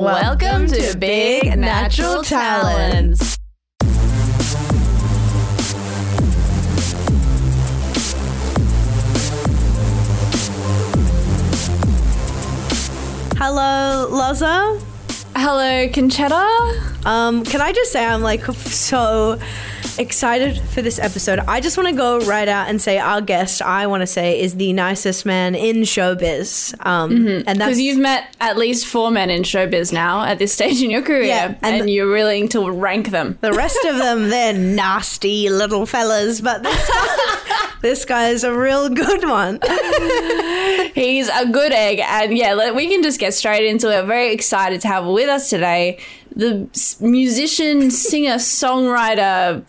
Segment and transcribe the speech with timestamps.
[0.00, 3.36] Welcome to Big Natural Talents.
[13.36, 14.80] Hello, Loza.
[15.36, 17.04] Hello, Concetta.
[17.04, 19.38] Um, can I just say I'm like so
[20.00, 21.38] excited for this episode.
[21.40, 24.40] I just want to go right out and say our guest, I want to say,
[24.40, 26.74] is the nicest man in showbiz.
[26.86, 30.52] Um, And that's Because you've met at least four men in showbiz now at this
[30.58, 33.38] stage in your career, Yeah, and- and, you're willing to rank them.
[33.42, 38.52] the rest of them, they're nasty little fellas, but this guy, this guy is a
[38.56, 39.60] real good one.
[40.94, 44.04] He's a good egg, and yeah, we can just get straight into it.
[44.06, 45.98] Very excited to have with us today
[46.40, 49.62] the musician, singer, songwriter,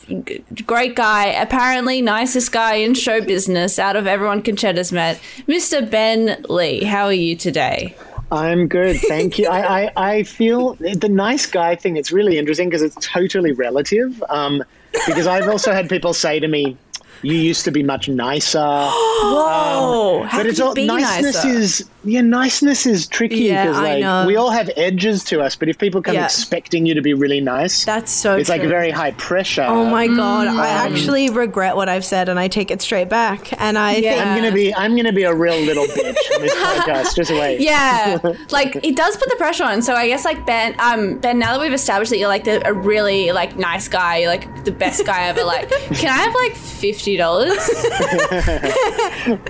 [0.66, 5.88] great guy, apparently nicest guy in show business out of everyone Concetta's met, Mr.
[5.90, 6.84] Ben Lee.
[6.86, 7.94] How are you today?
[8.32, 9.50] I'm good, thank you.
[9.50, 11.98] I, I, I feel the nice guy thing.
[11.98, 14.24] It's really interesting because it's totally relative.
[14.30, 14.64] Um,
[15.08, 16.78] because I've also had people say to me,
[17.24, 18.60] "You used to be much nicer."
[19.24, 20.24] Whoa!
[20.28, 21.48] How but it's you all niceness nicer?
[21.48, 25.56] is yeah, niceness is tricky because I like we all have edges to us.
[25.56, 26.26] But if people come Yeah.
[26.26, 28.70] expecting you to be really nice, That's so it's like true.
[28.70, 29.66] very high pressure.
[29.68, 30.52] Oh my god, I
[30.88, 30.92] Mm.
[30.92, 33.54] actually regret what I've said and I take it straight back.
[33.62, 34.12] And I Yeah.
[34.14, 37.16] think I'm gonna be I'm gonna be a real little bitch on this podcast.
[37.16, 37.60] Just wait.
[37.62, 38.18] Yeah,
[38.52, 39.82] like it does put the pressure on.
[39.82, 41.38] So I guess like Ben, um, Ben.
[41.40, 44.66] Now that we've established that you're like the, a really like nice guy, you're like
[44.66, 45.44] the best guy ever.
[45.44, 47.58] Like, can I have like fifty dollars?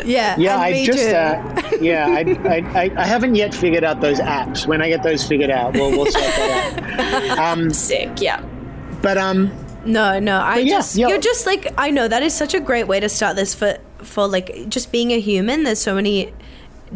[0.06, 1.16] yeah, Yeah, and I me just too.
[1.16, 4.68] uh, yeah, I, I, I, I haven't yet figured out those apps.
[4.68, 7.38] When I get those figured out, we'll we'll sort that out.
[7.58, 8.10] Um, Sick.
[8.22, 8.42] Yeah.
[9.02, 9.52] but um,
[9.86, 10.38] No, no.
[10.40, 11.08] I yeah, just yeah.
[11.08, 13.78] you're just like I know that is such a great way to start this for
[14.04, 15.64] for like just being a human.
[15.64, 16.34] There's so many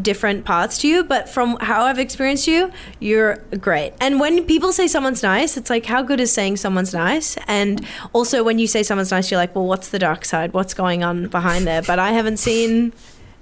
[0.01, 3.93] different parts to you, but from how I've experienced you, you're great.
[3.99, 7.37] And when people say someone's nice, it's like how good is saying someone's nice?
[7.47, 10.53] And also when you say someone's nice, you're like, well, what's the dark side?
[10.53, 11.81] What's going on behind there?
[11.81, 12.93] But I haven't seen.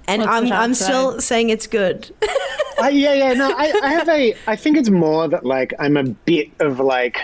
[0.06, 0.84] And What's I'm, I'm side?
[0.84, 2.14] still saying it's good.
[2.22, 4.34] I, uh, yeah, yeah, no, I, I have a.
[4.46, 7.20] I think it's more that like I'm a bit of like,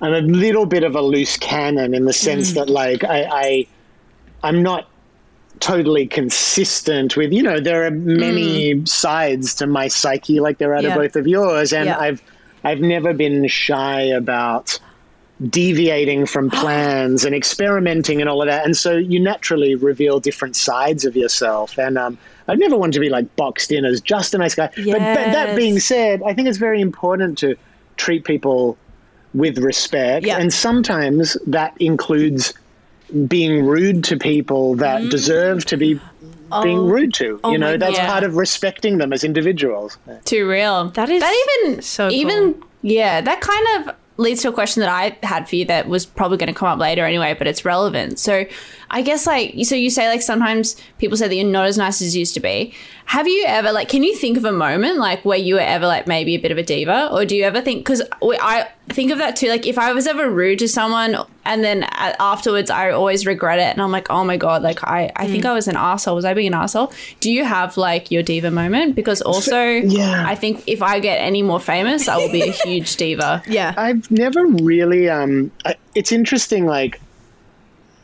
[0.00, 2.54] I'm a little bit of a loose cannon in the sense mm.
[2.54, 3.66] that like I, I,
[4.44, 4.91] I'm not
[5.62, 10.82] totally consistent with you know there are many sides to my psyche like there are
[10.82, 10.94] Yeah.
[10.94, 11.98] to both of yours and Yeah.
[12.00, 12.20] I've
[12.64, 14.76] I've never been shy about
[15.48, 20.56] deviating from plans and experimenting and all of that and so you naturally reveal different
[20.56, 22.18] sides of yourself and um
[22.48, 24.98] I've never wanted to be like boxed in as just a nice guy but, but
[24.98, 27.54] that being said I think it's very important to
[27.96, 28.76] treat people
[29.32, 30.38] with respect Yeah.
[30.38, 32.52] and sometimes that includes
[33.26, 36.00] being rude to people that deserve to be
[36.62, 37.36] being rude to.
[37.36, 37.40] Mm.
[37.44, 38.08] Oh you know, that's God.
[38.08, 39.98] part of respecting them as individuals.
[40.24, 40.90] Too real.
[40.90, 42.16] That is that even so cool.
[42.16, 43.20] even yeah.
[43.20, 46.36] That kind of leads to a question that I had for you that was probably
[46.36, 48.18] going to come up later anyway, but it's relevant.
[48.18, 48.44] So
[48.92, 52.02] I guess like so you say like sometimes people say that you're not as nice
[52.02, 52.74] as you used to be.
[53.06, 55.86] Have you ever like can you think of a moment like where you were ever
[55.86, 59.10] like maybe a bit of a diva, or do you ever think because I think
[59.10, 59.48] of that too.
[59.48, 63.72] Like if I was ever rude to someone and then afterwards I always regret it
[63.72, 66.14] and I'm like oh my god like I I think I was an asshole.
[66.14, 66.92] Was I being an asshole?
[67.20, 68.94] Do you have like your diva moment?
[68.94, 70.24] Because also yeah.
[70.26, 73.42] I think if I get any more famous, I will be a huge diva.
[73.46, 73.74] yeah.
[73.76, 75.08] I've never really.
[75.08, 76.66] Um, I, it's interesting.
[76.66, 77.00] Like,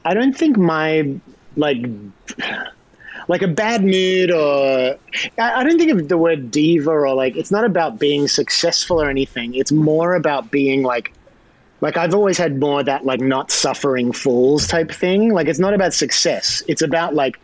[0.08, 1.20] I don't think my
[1.54, 1.84] like
[3.28, 4.96] like a bad mood or
[5.38, 9.02] I, I don't think of the word diva or like it's not about being successful
[9.02, 9.54] or anything.
[9.54, 11.12] It's more about being like
[11.82, 15.34] like I've always had more that like not suffering fools type thing.
[15.34, 16.62] Like it's not about success.
[16.69, 17.38] It's about like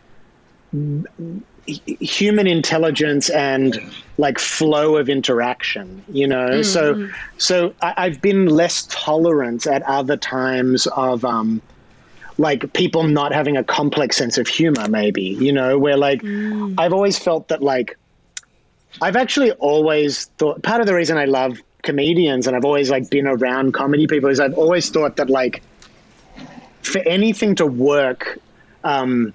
[1.67, 3.79] h- human intelligence and
[4.17, 10.15] like flow of interaction you know so so I, i've been less tolerant at other
[10.15, 11.61] times of um
[12.37, 16.21] like people not having a complex sense of humor maybe you know where like
[16.77, 17.97] i've always felt that like
[19.01, 23.09] i've actually always thought part of the reason i love comedians and i've always like
[23.09, 25.61] been around comedy people is i've always thought that like
[26.81, 28.37] for anything to work
[28.83, 29.33] um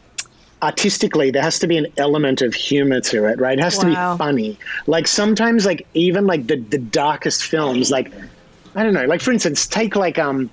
[0.62, 3.58] artistically there has to be an element of humor to it right?
[3.58, 4.58] It has to be funny.
[4.86, 8.12] Like sometimes like even like the the darkest films like
[8.74, 10.50] i don't know like for instance take like um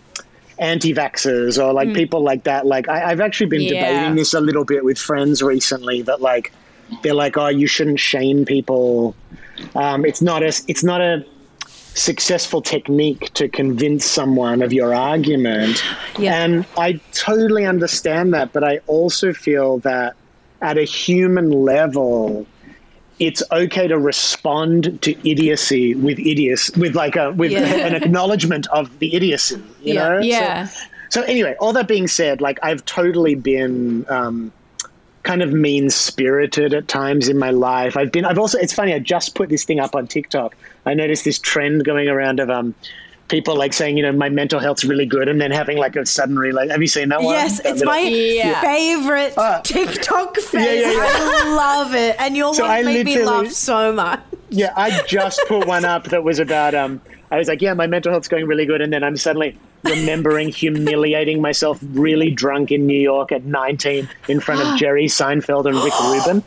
[0.60, 3.86] anti-vaxxers or like people like that like I, i've actually been Yeah.
[3.86, 6.52] debating this a little bit with friends recently that like
[7.04, 9.16] they're like oh you shouldn't shame people
[9.76, 11.24] um it's not a it's not a
[11.94, 15.84] successful technique to convince someone of your argument.
[16.20, 16.44] Yeah.
[16.44, 20.16] And I totally understand that, but I also feel that
[20.62, 22.46] at a human level,
[23.20, 27.60] it's okay to respond to idiocy with idiocy, with like a with Yeah.
[27.66, 29.56] an acknowledgement of the idiocy.
[29.82, 30.08] You Yeah.
[30.10, 30.22] know?
[30.22, 30.68] So- Yeah.
[31.10, 34.52] so anyway, all that being said, like I've totally been um,
[35.24, 37.98] kind of mean spirited at times in my life.
[37.98, 38.24] I've been.
[38.24, 38.58] I've also.
[38.60, 38.94] It's funny.
[38.94, 40.56] I just put this thing up on TikTok.
[40.86, 42.76] I noticed this trend going around of um.
[43.28, 46.06] People like saying, you know, my mental health's really good, and then having like a
[46.06, 46.72] sudden relate.
[46.72, 47.34] Have you seen that one?
[47.34, 48.62] Yes, That it's little- my Yeah.
[48.62, 49.60] favorite Ah.
[49.66, 50.82] TikTok phase.
[50.86, 51.00] yeah, yeah.
[51.02, 54.20] I love it, and your So one I made me literally- laugh so much.
[54.50, 57.86] Yeah, I just put one up that was about um I was like, yeah, my
[57.88, 62.88] mental health's going really good and then I'm suddenly remembering humiliating myself really drunk in
[62.88, 66.44] New York at 19 in front of Jerry Seinfeld and Rick Rubin.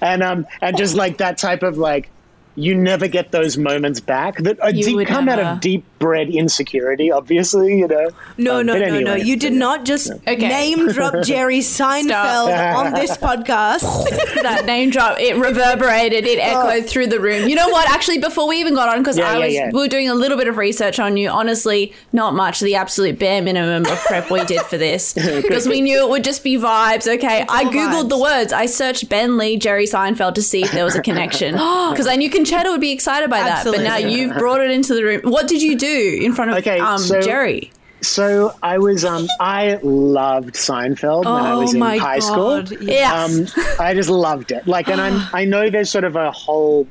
[0.00, 2.10] And um and just like that type of like
[2.56, 6.28] you never get those moments back that uh, deep, would come out of deep bred
[6.28, 8.10] insecurity, obviously, you know.
[8.36, 9.14] No, Um, no, but no, no.
[9.14, 9.58] You did yeah.
[9.58, 10.36] not just Okay.
[10.36, 13.80] name drop Jerry Seinfeld on this podcast.
[14.42, 17.48] that name drop, it reverberated, it echoed through the room.
[17.48, 17.88] You know what?
[17.88, 19.70] Actually, before we even got on, because Yeah, I was, yeah.
[19.72, 21.30] we were doing a little bit of research on you.
[21.30, 22.60] Honestly, not much.
[22.60, 26.24] The absolute bare minimum of prep we did for this, because we knew it would
[26.24, 27.06] just be vibes.
[27.14, 28.08] Okay, I googled vibes.
[28.10, 28.52] the words.
[28.52, 31.52] I searched Ben Lee, Jerry Seinfeld to see if there was a connection,
[31.90, 33.64] because I knew Concetta would be excited by that.
[33.64, 35.20] But now you've brought it into the room.
[35.24, 37.70] What did you do in front of Okay, um, so- Jerry?
[38.02, 42.68] So I was um I loved Seinfeld when I Oh was in my high God,
[42.68, 42.82] school.
[42.82, 43.56] yes.
[43.56, 44.66] Um, I just loved it.
[44.68, 46.86] Like, and I'm I know there's sort of a whole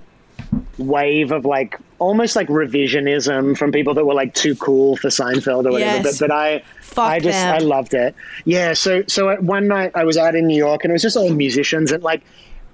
[0.79, 5.65] wave of like almost like revisionism from people that were like too cool for Seinfeld
[5.67, 6.01] or whatever.
[6.07, 6.19] Yes.
[6.19, 7.55] But but I Fuck I just them.
[7.55, 8.15] I loved it.
[8.45, 8.73] Yeah.
[8.73, 11.15] So so at one night I was out in New York and it was just
[11.15, 12.23] all musicians and like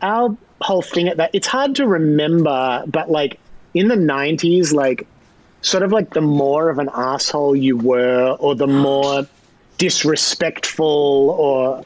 [0.01, 3.37] our whole thing at that it's hard to remember, but like
[3.73, 5.05] in the '90s, like
[5.61, 9.27] sort of like the more of an asshole you were or the more
[9.77, 11.83] disrespectful or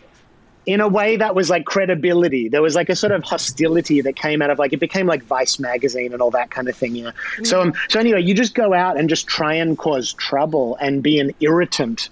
[0.66, 2.48] in a way that was like credibility.
[2.48, 5.24] There was like a sort of hostility that came out of like it became like
[5.24, 7.12] vice magazine and all that kind of thing yeah
[7.44, 11.04] so um, so anyway you just go out and just try and cause trouble and
[11.04, 12.10] be an irritant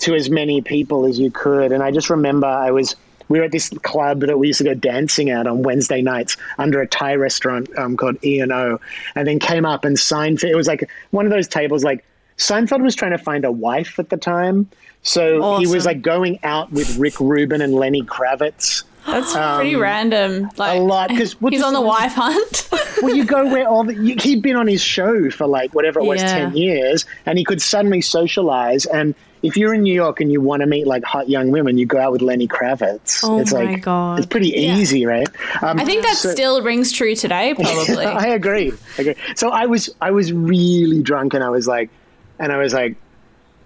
[0.00, 1.72] to as many people as you could.
[1.72, 2.96] And i just remember i was
[3.28, 6.36] we were at this club that we used to go dancing at on Wednesday nights
[6.58, 8.80] under a Thai restaurant um, called E and O,
[9.14, 10.42] and then came up and signed.
[10.44, 11.84] It was like one of those tables.
[11.84, 12.04] Like
[12.38, 14.68] Seinfeld was trying to find a wife at the time,
[15.02, 20.50] so he was like going out with Rick Rubin and Lenny Kravitz That's pretty random.
[20.56, 22.68] Like Um, a lot because he's on the wife hunt.
[23.02, 26.00] well, you go where all the, you, he'd been on his show for like whatever
[26.00, 26.38] it was, Yeah.
[26.50, 28.86] 10 years, and he could suddenly socialize.
[28.86, 31.78] And if you're in New York and you want to meet like hot young women,
[31.78, 33.20] you go out with Lenny Kravitz.
[33.22, 34.18] Oh it's my like, God.
[34.18, 35.28] It's pretty easy, right?
[35.62, 38.04] Um, I think that so- still rings true today, probably.
[38.06, 38.72] I agree.
[38.98, 39.14] I agree.
[39.36, 41.90] So I was, I was really drunk and I was like,
[42.38, 42.96] and I was like,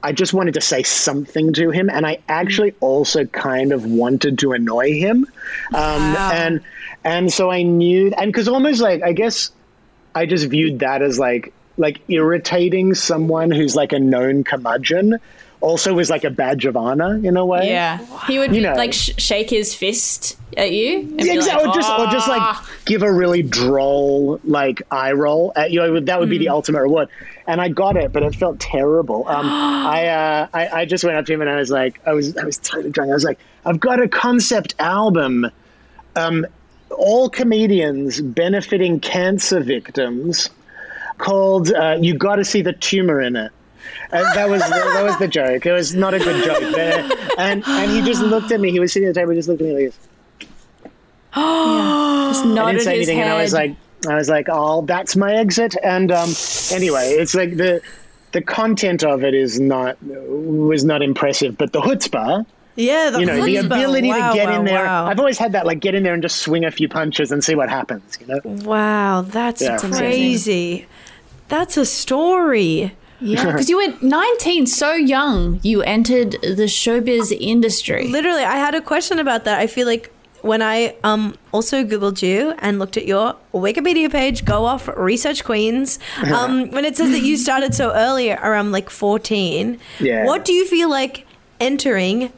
[0.02, 4.38] I just wanted to say something to him, and I actually also kind of wanted
[4.38, 5.26] to annoy him,
[5.74, 6.30] um, Wow.
[6.32, 6.60] and
[7.02, 9.50] and so I knew, and because almost like I guess
[10.14, 15.18] I just viewed that as like like irritating someone who's like a known curmudgeon,
[15.60, 17.68] also was like a badge of honor in a way.
[17.68, 18.74] Yeah, he would You know.
[18.74, 21.08] like sh- shake his fist at you.
[21.18, 21.66] Yeah, exactly.
[21.66, 25.70] like, or just, or just like "Ah." give a really droll like eye roll at
[25.70, 26.00] you.
[26.00, 26.42] That would be Hmm.
[26.44, 27.08] the ultimate reward.
[27.46, 29.26] And I got it, but it felt terrible.
[29.28, 32.12] Um, I, uh, I I just went up to him and I was like, I
[32.12, 33.10] was I was totally drunk.
[33.10, 35.50] I was like, I've got a concept album.
[36.16, 36.46] Um,
[36.96, 40.50] all comedians benefiting cancer victims,
[41.18, 43.52] called uh, "You Got to See the Tumor in It."
[44.10, 45.66] And that was that was the joke.
[45.66, 46.60] It was not a good joke.
[46.72, 48.70] But, and and he just looked at me.
[48.70, 49.98] He was sitting at the table, just looked at me like this.
[51.34, 53.26] just I didn't say his anything, head.
[53.28, 53.76] and I was like,
[54.08, 55.74] I was like, oh, that's my exit.
[55.82, 56.30] And um,
[56.72, 57.80] anyway, it's like the
[58.32, 62.44] the content of it is not was not impressive, but the chutzpah,
[62.76, 64.84] Yeah, the you know, the ability Wow, to get wow, in there.
[64.84, 65.06] Wow.
[65.06, 67.42] I've always had that, like, get in there and just swing a few punches and
[67.42, 68.18] see what happens.
[68.20, 69.78] You know, wow, that's Yeah.
[69.78, 70.86] That's crazy.
[71.48, 72.94] That's a story.
[73.20, 75.60] Yeah, because you were 19, so young.
[75.62, 78.08] You entered the showbiz industry.
[78.08, 79.58] Literally, I had a question about that.
[79.58, 84.44] I feel like when I um also googled you and looked at your Wikipedia page,
[84.44, 85.98] go off research queens.
[86.28, 89.80] Um, when it says that you started so early, around like fourteen.
[89.98, 90.26] Yeah.
[90.26, 91.26] What do you feel like
[91.58, 92.32] entering?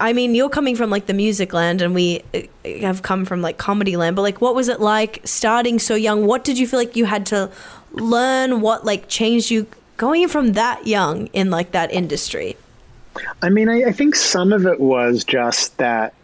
[0.00, 2.40] I mean, you're coming from like the music land, and we uh,
[2.80, 4.14] have come from like comedy land.
[4.16, 6.26] But like, what was it like starting so young?
[6.26, 7.50] What did you feel like you had to
[7.92, 8.60] learn?
[8.60, 9.66] What like changed you
[9.98, 12.56] going from that young in like that industry?
[13.42, 16.14] I mean, I, I think some of it was just that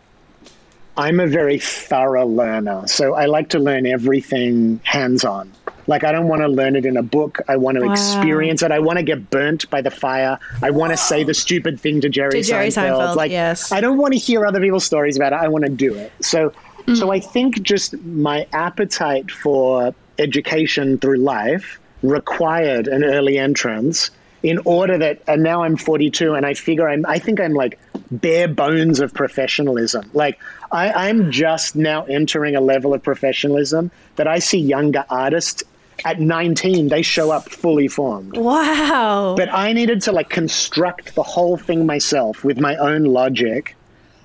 [0.97, 2.87] I'm a very thorough learner.
[2.87, 5.53] So I like to learn everything hands on.
[5.87, 7.41] Like, I don't want to learn it in a book.
[7.49, 7.93] I want to Wow.
[7.93, 8.71] experience it.
[8.71, 10.39] I want to get burnt by the fire.
[10.63, 13.01] I want to say the stupid thing to Jerry, To Jerry Seinfeld.
[13.01, 13.71] Seinfeld, Like, yes.
[13.71, 15.41] I don't want to hear other people's stories about it.
[15.41, 16.13] I want to do it.
[16.21, 16.53] So
[16.87, 17.13] So mm.
[17.15, 24.11] I think just my appetite for education through life required an early entrance
[24.43, 27.81] in order that and now I'm 42 and I figure I'm I think I'm like
[28.11, 30.11] bare bones of professionalism.
[30.13, 30.39] Like
[30.71, 35.65] I, I'm just now entering a level of professionalism that I see younger artists
[36.05, 38.37] at 19 they show up fully formed.
[38.37, 39.35] Wow.
[39.37, 43.77] But I needed to like construct the whole thing myself with my own logic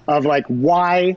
[0.08, 1.16] of like why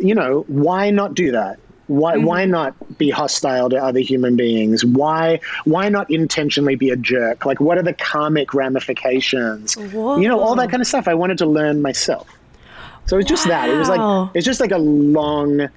[0.00, 1.58] you know, why not do that?
[1.88, 2.24] Why mm-hmm.
[2.24, 4.84] why not be hostile to other human beings?
[4.84, 7.44] Why why not intentionally be a jerk?
[7.44, 9.76] Like what are the karmic ramifications?
[9.76, 12.28] You know, all that kind of stuff I wanted to learn myself.
[13.06, 13.68] So it it's just that.
[13.68, 15.68] It was like it's just like a long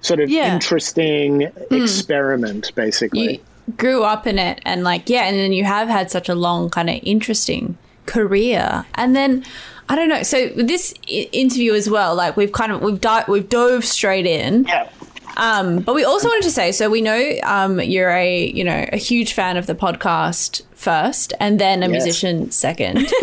[0.00, 0.54] sort of Yeah.
[0.54, 1.74] interesting hmm.
[1.74, 3.34] experiment basically.
[3.34, 3.40] you
[3.76, 6.70] grew up in it and like yeah and then you have had such a long
[6.70, 9.44] kind of interesting career and then
[9.88, 13.24] i don't know so this I- interview as well like we've kind of we've di-
[13.26, 14.88] we've dove straight in yeah.
[15.36, 18.86] Um but we also wanted to say so we know um you're a you know
[18.92, 21.92] a huge fan of the podcast first and then a Yes.
[22.04, 22.98] musician second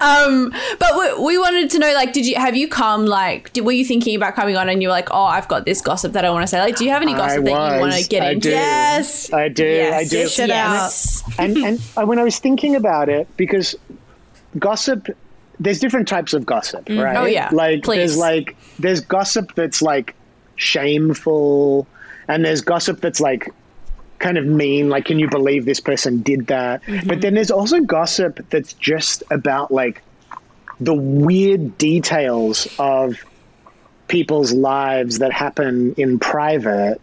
[0.00, 3.64] um but we, we wanted to know like did you have you come like did,
[3.64, 6.12] were you thinking about coming on and you were like oh i've got this gossip
[6.12, 8.08] that i want to say like do you have any gossip that you want to
[8.08, 8.54] get I into do.
[8.54, 9.32] Yes.
[9.32, 9.90] I do.
[9.92, 10.10] I do.
[10.10, 10.74] Dish it out.
[10.74, 11.22] yes.
[11.38, 13.74] and and when I was thinking about it, because
[14.58, 15.08] gossip,
[15.60, 17.16] there's different types of gossip, right?
[17.16, 17.48] Oh, yeah.
[17.52, 17.98] Like Please.
[17.98, 20.14] there's like there's gossip that's like
[20.56, 21.86] shameful,
[22.28, 23.52] and there's gossip that's like
[24.18, 24.88] kind of mean.
[24.88, 26.82] Like, can you believe this person did that?
[26.82, 27.08] Mm-hmm.
[27.08, 30.02] But then there's also gossip that's just about like
[30.80, 33.24] the weird details of
[34.08, 37.00] people's lives that happen in private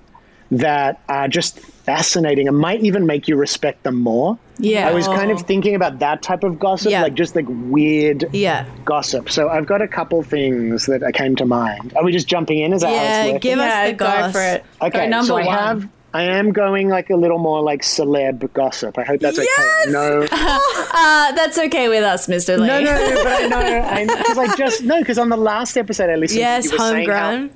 [0.51, 4.37] that are just fascinating and might even make you respect them more.
[4.57, 4.87] Yeah.
[4.87, 7.01] I was kind of thinking about that type of gossip, Yeah.
[7.03, 8.65] like just like weird Yeah.
[8.85, 9.29] gossip.
[9.29, 11.93] So I've got a couple things that came to mind.
[11.95, 12.73] Are we just jumping in?
[12.73, 13.39] Is that how it's Yeah, working?
[13.39, 16.23] give us yeah the go for it Okay, Go number so I one have I
[16.23, 18.97] am going like a little more like celeb gossip.
[18.99, 19.47] I hope that's okay.
[19.87, 24.37] No, uh, that's okay with us mr lee no, no, no, but I know because
[24.37, 26.41] I just no because on the last episode I listened.
[26.41, 27.51] Yes, to, you were saying how homegrown.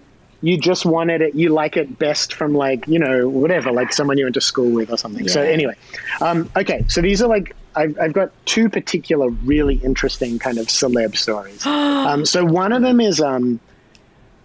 [0.45, 1.33] You just wanted it.
[1.33, 4.69] You like it best from like you know whatever, like someone you went to school
[4.69, 5.27] with or something.
[5.27, 5.73] So anyway,
[6.21, 6.85] um, okay.
[6.87, 11.65] So these are like I've, I've got two particular really interesting kind of celeb stories.
[11.65, 13.59] um, so one of them is um,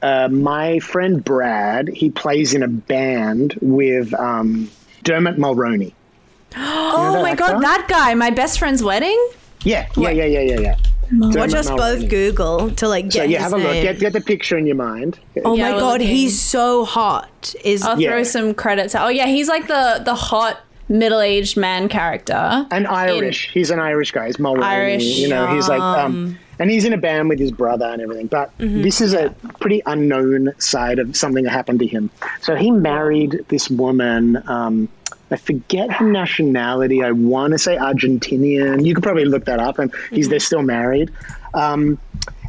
[0.00, 1.88] uh, my friend Brad.
[1.88, 4.71] He plays in a band with um,
[5.02, 5.92] Dermot Mulroney.
[6.57, 9.30] oh that my god that guy my best friend's wedding
[9.64, 10.76] Yeah, yeah, yeah, yeah, yeah, yeah.
[11.12, 12.08] Watch Dermot us both Mulroney.
[12.10, 13.72] Google to like get So yeah, his have a look.
[13.72, 13.82] name.
[13.82, 15.18] Get, get the picture in your mind.
[15.44, 16.06] oh Yeah, my we're god, looking.
[16.06, 17.54] he's so hot.
[17.64, 18.10] Is i'll Yeah.
[18.10, 19.06] throw some credits out.
[19.06, 23.50] oh yeah he's like the the hot middle-aged man character And Irish.
[23.52, 24.26] he's an Irish guy.
[24.26, 24.62] He's Mulroney.
[24.64, 28.00] Irish, You know, he's like, um, and he's in a band with his brother and
[28.00, 28.26] everything.
[28.28, 28.82] But Mm-hmm.
[28.82, 32.10] this is a pretty unknown side of something that happened to him.
[32.42, 34.40] So he married this woman.
[34.48, 34.88] Um,
[35.32, 37.02] I forget her nationality.
[37.02, 38.84] I want to say Argentinian.
[38.84, 39.78] You could probably look that up.
[39.78, 40.30] And he's Mm-hmm.
[40.30, 41.10] they're still married.
[41.54, 41.98] Um,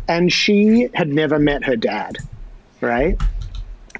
[0.07, 2.17] and she had never met her dad,
[2.81, 3.17] right?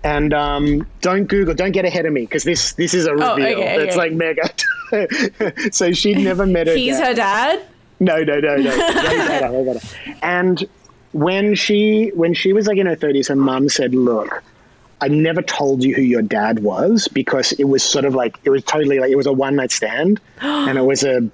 [0.04, 3.30] And um, don't Google, don't get ahead of me because this this is a reveal.
[3.30, 3.98] Oh, okay, It's okay.
[3.98, 4.50] like mega.
[5.72, 6.74] so she'd never met her.
[6.74, 6.80] Dad.
[6.80, 7.08] He's dad.
[7.08, 7.62] her dad
[8.02, 8.70] No, no, no, no.
[8.78, 9.88] Way better, way better.
[10.24, 10.68] And
[11.12, 14.44] when she when she was like in her thirties, her mum said, "Look,
[15.02, 18.50] I never told you who your dad was because it was sort of like it
[18.50, 21.30] was totally like it was a one night stand, and it was a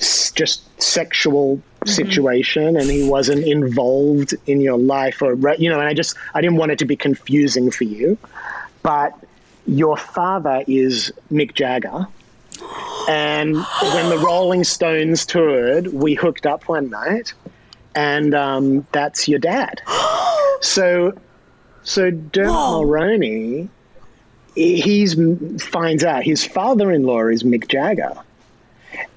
[0.00, 1.88] s- just sexual mm-hmm.
[1.88, 5.78] situation, and he wasn't involved in your life or you know.
[5.78, 8.18] And I just I didn't want it to be confusing for you,
[8.82, 9.16] but
[9.64, 12.08] your father is Mick Jagger."
[13.10, 17.32] And when the Rolling Stones toured, we hooked up one night,
[17.96, 19.82] and um, that's your dad.
[20.62, 21.14] So,
[21.84, 23.70] so Dermot Mulroney,
[24.54, 25.14] he- he's
[25.64, 28.12] finds out his father-in-law is Mick Jagger,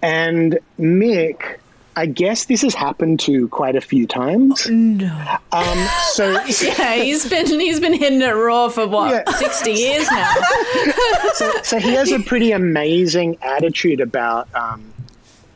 [0.02, 1.58] and Mick.
[1.96, 4.68] I guess this has happened to quite a few times.
[4.70, 5.38] No.
[5.52, 6.32] Um, so,
[6.62, 9.34] yeah he's been he's been hitting it raw for what Yeah.
[9.36, 10.34] 60 years now
[11.64, 14.84] so he has a pretty amazing attitude about um,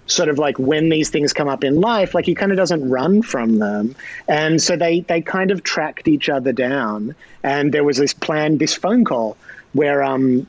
[0.05, 2.87] sort of like when these things come up in life like he kind of doesn't
[2.89, 3.95] run from them
[4.27, 7.13] and so they they kind of tracked each other down
[7.43, 9.35] and there was this plan this phone call
[9.73, 10.47] where um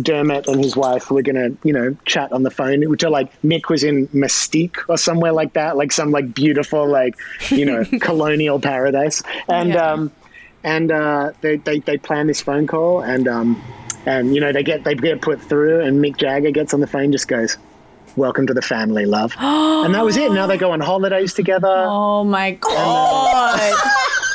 [0.00, 2.88] Dermot and his wife were gonna, you know, chat on the phone.
[2.88, 6.86] Which are like Mick was in Mustique or somewhere like that, like some like beautiful,
[6.88, 7.16] like
[7.50, 9.22] you know, colonial paradise.
[9.48, 9.92] And Yeah.
[9.92, 10.12] um,
[10.62, 13.62] and uh, they, they they plan this phone call, and um,
[14.06, 16.86] and you know they get they get put through, and Mick Jagger gets on the
[16.86, 17.56] phone, just goes,
[18.14, 20.30] "Welcome to the family, love," and that was it.
[20.32, 21.66] Now they go on holidays together.
[21.88, 23.74] oh my god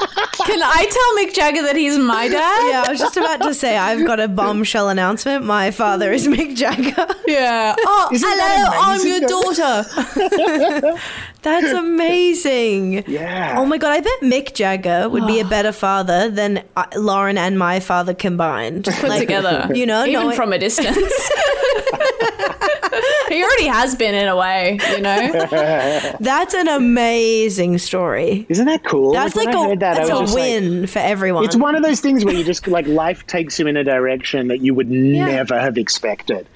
[0.45, 2.69] Can I tell Mick Jagger that he's my dad?
[2.69, 5.45] Yeah, I was just about to say I've got a bombshell announcement.
[5.45, 7.07] My father is Mick Jagger.
[7.27, 7.75] Yeah.
[7.87, 9.85] Oh, Isn't hello, I'm your daughter.
[11.41, 13.03] That's amazing.
[13.07, 13.55] Yeah.
[13.57, 17.37] Oh my god, I bet Mick Jagger would be a better father than uh, Lauren
[17.37, 18.85] and my father combined.
[18.85, 19.69] Put together.
[19.73, 20.97] You know, even knowing- from a distance.
[23.29, 25.31] he already has been in a way, you know?
[26.19, 28.45] That's an amazing story.
[28.49, 29.13] Isn't that cool?
[29.13, 31.45] That's when like, I a that, I was a just like, win for everyone.
[31.45, 34.47] It's one of those things where you just like life takes you in a direction
[34.47, 36.47] that you would never have expected.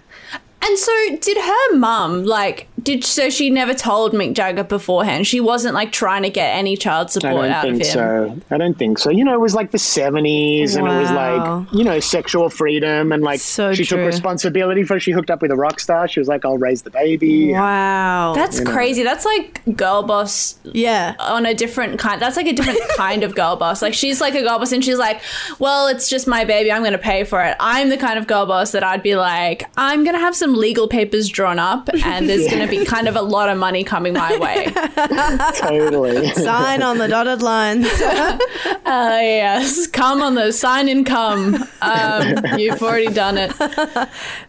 [0.62, 2.68] And so, did her mum like?
[2.82, 3.30] Did so?
[3.30, 5.28] She never told Mick Jagger beforehand.
[5.28, 7.76] She wasn't like trying to get any child support out of it.
[7.76, 7.92] I don't think him.
[7.92, 8.56] so.
[8.56, 9.10] I don't think so.
[9.10, 13.12] You know, it was like the 70s and it was like, you know, sexual freedom
[13.12, 13.98] and like So she true.
[13.98, 16.08] took responsibility for she hooked up with a rock star.
[16.08, 17.52] She was like, I'll raise the baby.
[17.52, 18.34] wow.
[18.34, 19.04] That's crazy.
[19.04, 21.16] That's like girl boss yeah.
[21.20, 22.22] on a different kind.
[22.22, 23.82] That's like a different kind of girl boss.
[23.82, 25.22] Like she's like a girl boss, and she's like,
[25.60, 26.72] "Well, it's just my baby.
[26.72, 29.16] I'm going to pay for it." I'm the kind of girl boss that I'd be
[29.18, 32.86] like, "I'm going to have some legal papers drawn up, and there's going to be
[32.86, 34.72] kind of a lot of money coming my way."
[35.60, 36.28] Totally.
[36.34, 37.88] Sign on the dotted lines.
[37.88, 38.38] Uh,
[38.86, 41.56] yes, come on the sign and come.
[41.82, 43.52] Um, you've already done it.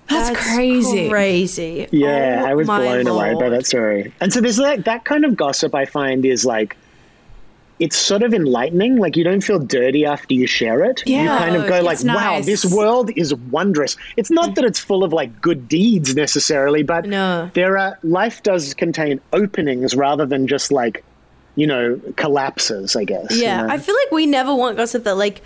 [0.09, 1.09] That's, crazy.
[1.09, 1.89] Crazy.
[1.93, 4.13] Yeah, Oh I was my blown away by that story.
[4.21, 6.77] And so there's like that kind of gossip I find is like
[7.81, 8.97] it's sort of enlightening.
[8.99, 11.03] Like you don't feel dirty after you share it.
[11.07, 14.65] Yeah, you kind of go like, it's "Wow, this world is wondrous." It's not that
[14.65, 17.51] it's full of like good deeds necessarily, but No.
[17.55, 21.03] there are life does contain openings rather than just like
[21.57, 22.95] you know collapses.
[22.97, 23.31] I guess.
[23.37, 23.69] you Yeah, know?
[23.73, 25.41] I feel like we never want gossip that like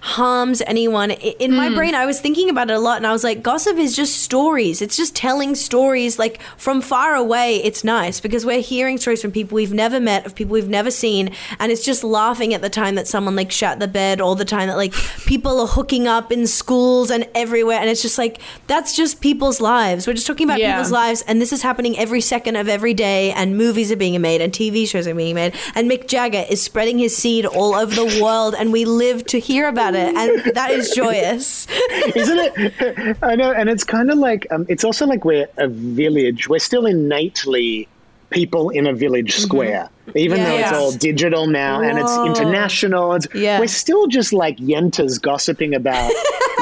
[0.00, 1.10] harms anyone.
[1.10, 1.56] In Hmm.
[1.56, 3.94] my brain, I was thinking about it a lot, and I was like, gossip is
[3.94, 4.80] just stories.
[4.80, 6.18] It's just telling stories.
[6.18, 10.26] Like from far away, it's nice because we're hearing stories from people we've never met,
[10.26, 13.50] of people we've never seen, and it's just laughing at the time that someone like
[13.50, 14.92] shat the bed, all the time that like
[15.26, 19.60] people are hooking up in schools and everywhere, and it's just like that's just people's
[19.60, 20.06] lives.
[20.06, 20.72] We're just talking about Yeah.
[20.72, 24.20] people's lives, and this is happening every second of every day, and movies are being
[24.20, 27.74] made, and TV shows are being made, and Mick Jagger is spreading his seed all
[27.74, 31.66] over the world, and we live to hear about it, and that is joyous.
[32.14, 33.16] isn't it?
[33.22, 36.48] I know, and it's kind of like um, it's also like we're a village.
[36.48, 37.88] We're still innately
[38.30, 39.42] people in a village mm-hmm.
[39.42, 43.14] square, even though it's all digital now and it's international.
[43.14, 43.60] It's, Yeah.
[43.60, 46.12] We're still just like yentas gossiping about,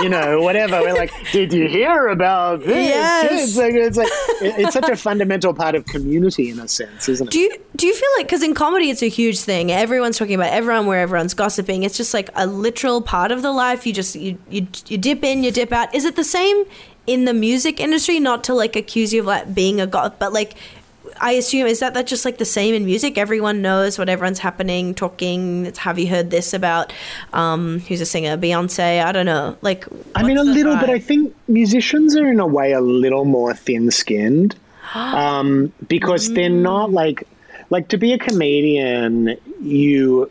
[0.02, 0.80] you know, whatever.
[0.80, 2.88] We're like, did you hear about this?
[2.88, 3.48] Yes.
[3.48, 4.08] It's like, it's like
[4.40, 7.30] it's such a fundamental part of community in a sense, isn't it?
[7.30, 9.70] Do you do you feel like because in comedy it's a huge thing?
[9.70, 11.82] Everyone's talking about everyone where everyone's gossiping.
[11.82, 13.86] It's just like a literal part of the life.
[13.86, 15.94] You just you you, you dip in, you dip out.
[15.94, 16.64] Is it the same
[17.06, 18.20] in the music industry?
[18.20, 20.54] Not to like accuse you of like being a goth, but like.
[21.20, 23.18] I assume is that that just like the same in music?
[23.18, 25.66] Everyone knows what everyone's happening, talking.
[25.66, 26.92] It's, have you heard this about
[27.32, 28.36] um, who's a singer?
[28.36, 29.04] Beyonce.
[29.04, 29.56] I don't know.
[29.62, 30.90] Like, I mean, a little, but?
[30.90, 34.56] I think musicians are in a way a little more thin-skinned
[34.94, 37.26] um, because they're not like
[37.70, 39.36] like to be a comedian.
[39.60, 40.30] You,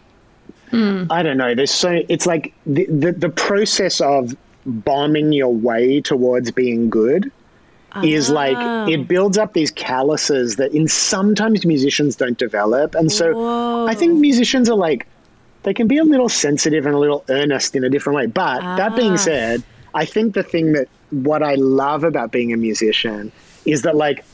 [1.09, 1.55] I don't know.
[1.55, 7.31] There's so it's like the, the the process of bombing your way towards being good
[8.03, 8.87] is like ah.
[8.87, 12.95] it builds up these calluses that in sometimes musicians don't develop.
[12.95, 15.07] And so i think musicians are like
[15.63, 18.25] they can be a little sensitive and a little earnest in a different way.
[18.27, 19.17] But that being ah.
[19.17, 23.31] said i think the thing that what i love about being a musician
[23.65, 24.25] is that like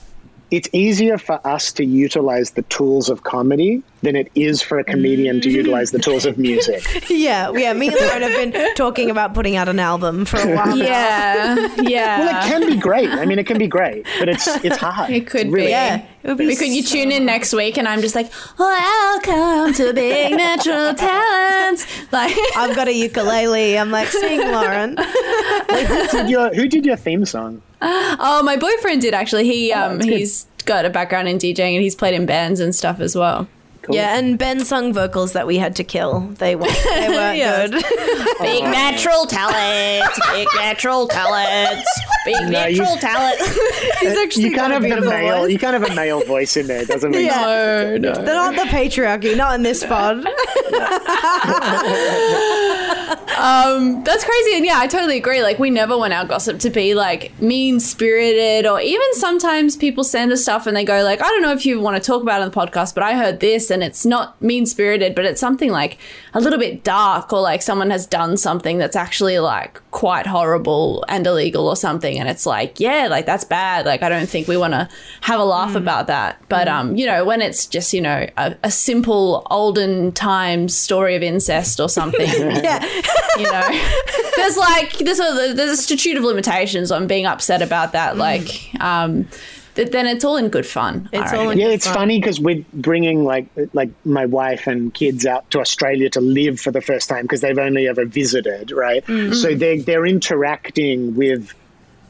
[0.54, 4.84] it's easier for us to utilize the tools of comedy than it is for a
[4.84, 7.74] comedian to utilize the tools of music yeah, yeah.
[7.74, 10.68] Me and Lauren have been talking about putting out an album for a while.
[10.68, 10.76] now.
[10.76, 12.20] Yeah, yeah.
[12.20, 15.10] well it can be great i mean it can be great but it's it's hard
[15.10, 15.72] It could really be.
[15.72, 18.32] Yeah, it would be We could you tune in next week and I'm just like,
[18.60, 21.86] welcome to Big Natural Talents.
[22.12, 23.78] Like, I've got a ukulele.
[23.78, 24.98] I'm like, sing, Lauren.
[24.98, 27.62] who did your who did your theme song
[28.20, 29.46] oh, my boyfriend did actually.
[29.46, 32.74] He um that's he's got a background in DJing and he's played in bands and
[32.74, 33.48] stuff as well.
[33.82, 33.96] Cool.
[33.96, 36.22] Yeah, and Ben sung vocals that we had to kill.
[36.40, 37.70] They weren't, they weren't Yes.
[37.70, 37.84] good.
[38.40, 40.18] Big natural talents.
[40.32, 41.90] Big natural talents.
[42.24, 43.46] Big No, you- natural talents.
[44.00, 45.52] He's actually you can't got a have the male voice.
[45.52, 48.14] you can't have a male voice in there doesn't it No, no.
[48.14, 50.24] They're not the patriarchy, not in this pod.
[53.38, 54.56] Um, that's crazy.
[54.56, 55.42] And yeah, I totally agree.
[55.42, 60.04] Like, we never want our gossip to be like mean spirited, or even sometimes people
[60.04, 62.22] send us stuff and they go, like, I don't know if you want to talk
[62.22, 65.26] about it on the podcast, but I heard this and it's not mean spirited, but
[65.26, 65.98] it's something like
[66.34, 71.06] a little bit dark, or like someone has done something that's actually like quite horrible
[71.08, 72.18] and illegal or something.
[72.18, 73.86] And it's like, yeah, like that's bad.
[73.86, 74.90] Like, I don't think we want to
[75.22, 76.42] have a laugh about that.
[76.50, 81.16] But, um, you know, when it's just, you know, a, a simple olden times story
[81.16, 82.28] of incest or something.
[82.28, 82.86] yeah.
[83.38, 83.70] You know?
[84.36, 88.70] There's like there's a there's a statute of limitations on being upset about that like
[88.80, 89.28] um
[89.76, 91.08] th- then it's all in good fun.
[91.14, 95.26] It's all in- Yeah, it's funny because we're bringing like like my wife and kids
[95.26, 99.04] out to Australia to live for the first time because they've only ever visited, right?
[99.34, 101.54] So they they're interacting with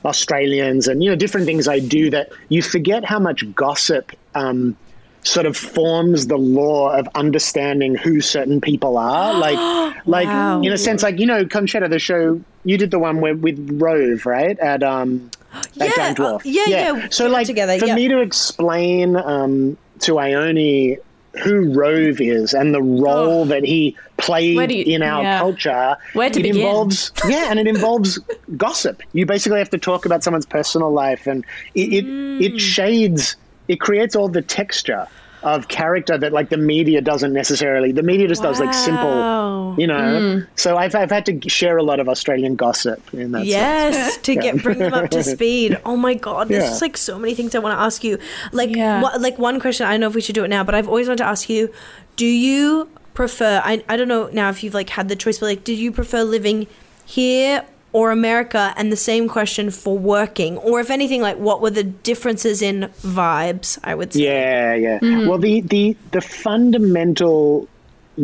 [0.05, 4.75] Australians and you know different things I do that you forget how much gossip um,
[5.23, 9.33] sort of forms the law of understanding who certain people are.
[9.39, 10.61] Like like Wow.
[10.61, 13.57] in a sense, like you know, Concetta, the show you did the one where with
[13.81, 14.57] Rove, right?
[14.59, 16.35] At um at Yeah, Giant Dwarf.
[16.39, 17.95] uh, yeah, yeah, So like together, for yeah.
[17.95, 20.97] me to explain um, to Ione
[21.43, 25.39] who Rove is and the role that he played you- in our yeah.
[25.39, 25.97] culture.
[26.13, 26.57] Where to it begin?
[26.61, 28.19] involves yeah, and it involves
[28.57, 29.01] gossip.
[29.13, 31.43] You basically have to talk about someone's personal life, and
[31.75, 32.41] it it, Mm.
[32.41, 33.35] it shades.
[33.67, 35.07] It creates all the texture
[35.43, 37.91] of character that like the media doesn't necessarily.
[37.91, 39.95] The media just does like simple, you know.
[40.43, 40.47] Mm.
[40.55, 43.39] So I've I've had to share a lot of Australian gossip in that.
[43.39, 43.49] sense.
[43.49, 45.77] Yes, to get bring them up to speed.
[45.85, 46.69] Oh my god, there's Yeah.
[46.69, 48.19] just like so many things I want to ask you.
[48.53, 49.01] Like, Yeah.
[49.01, 49.85] what, like one question.
[49.85, 51.49] I don't know if we should do it now, but I've always wanted to ask
[51.49, 51.73] you:
[52.15, 53.61] Do you prefer?
[53.65, 55.91] I I don't know now if you've like had the choice, but like, did you
[55.91, 56.67] prefer living
[57.05, 58.73] here or America?
[58.75, 62.89] And the same question for working, or if anything, like, what were the differences in
[63.01, 63.79] vibes?
[63.83, 64.21] I would say.
[64.21, 64.99] Yeah, yeah.
[64.99, 65.27] Mm-hmm.
[65.29, 67.69] Well, the, the the fundamental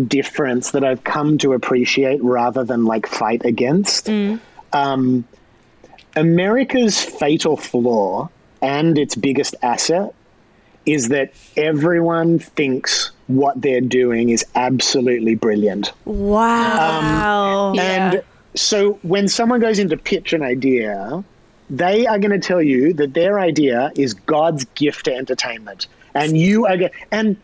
[0.08, 4.40] difference that I've come to appreciate rather than like fight against, mm.
[4.74, 5.26] um,
[6.16, 8.30] America's fatal flaw
[8.62, 10.14] and its biggest asset
[10.86, 15.92] is that everyone thinks what they're doing is absolutely brilliant.
[16.06, 17.70] Wow.
[17.70, 17.82] Um, yeah.
[17.82, 18.24] And
[18.56, 21.24] so when someone goes in to pitch an idea,
[21.70, 25.88] they are going to tell you that their idea is God's gift to entertainment.
[26.16, 27.38] And you are, go- and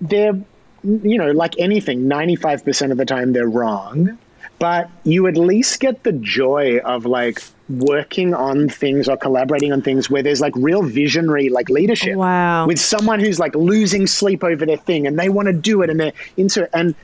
[0.00, 0.34] they're,
[0.82, 4.18] you know, like anything, 95% of the time they're wrong.
[4.58, 9.80] But you at least get the joy of like working on things or collaborating on
[9.82, 12.66] things where there's like real visionary like leadership Wow.
[12.66, 15.88] with someone who's like losing sleep over their thing and they want to do it
[15.90, 16.70] and they're into it.
[16.74, 16.94] And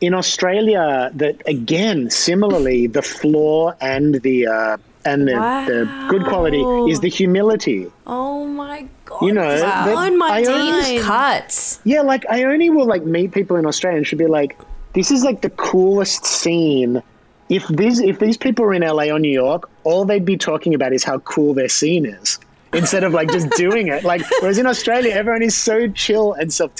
[0.00, 5.32] in Australia, that again, similarly, the flaw and the uh, and the,
[5.66, 7.86] the good quality is the humility.
[8.06, 9.22] Oh my god.
[9.22, 11.02] You know, that- on my mind.
[11.02, 14.58] cuts Yeah, like I only will like meet people in Australia and should be like,
[14.92, 17.02] this is like the coolest scene.
[17.48, 20.74] If these if these people were in LA or New York, all they'd be talking
[20.74, 22.38] about is how cool their scene is.
[22.72, 24.04] Instead of like just doing it.
[24.04, 26.74] Like whereas in Australia everyone is so chill and self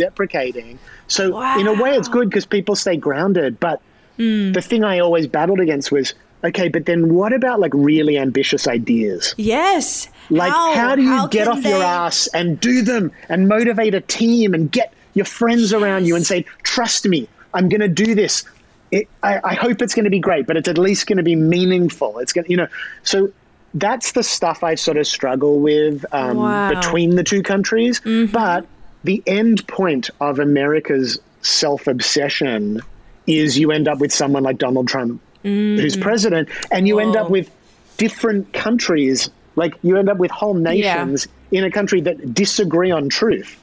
[1.10, 3.60] So in a way it's good because people stay grounded.
[3.60, 3.82] But
[4.16, 8.66] the thing I always battled against was, okay, but then what about like really ambitious
[8.66, 9.34] ideas?
[9.36, 10.08] Yes.
[10.30, 14.00] Like, how, do you How get off your ass and do them and motivate a
[14.00, 18.14] team and get your friends around you and say, trust me, I'm going to do
[18.14, 18.44] this.
[18.92, 21.22] It, I, I hope it's going to be great, but it's at least going to
[21.24, 22.18] be meaningful.
[22.18, 22.68] It's going to, you know,
[23.02, 23.32] so
[23.74, 26.74] that's the stuff I sort of struggle with um, Wow.
[26.74, 28.00] between the two countries.
[28.32, 28.66] But
[29.04, 32.80] the end point of America's self obsession
[33.26, 37.30] is you end up with someone like Donald Trump, who's president, and you end up
[37.30, 37.50] with
[37.96, 39.30] different countries.
[39.56, 43.56] Like you end up with whole nations in a country that disagree on truth.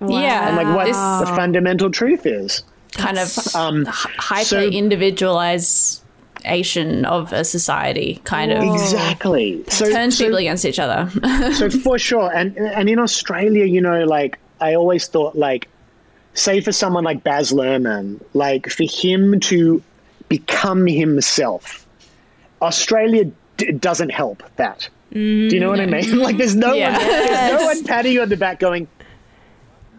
[0.00, 0.48] Yeah.
[0.48, 2.62] And like what this the fundamental truth is.
[2.92, 8.62] kind of Um, hyper so- individualization of a society kind of.
[8.62, 9.62] Exactly.
[9.68, 11.10] So, turns so, people against each other.
[11.54, 15.68] so for sure, and and in Australia, you know, like I always thought, like,
[16.34, 19.82] say for someone like Baz Luhrmann, like for him to
[20.28, 21.86] become himself,
[22.62, 24.88] Australia d- doesn't help that.
[25.12, 26.18] Do you know what I mm, mean?
[26.22, 26.92] Like, there's no Yeah.
[26.92, 28.86] one, there's no one patting you on the back going.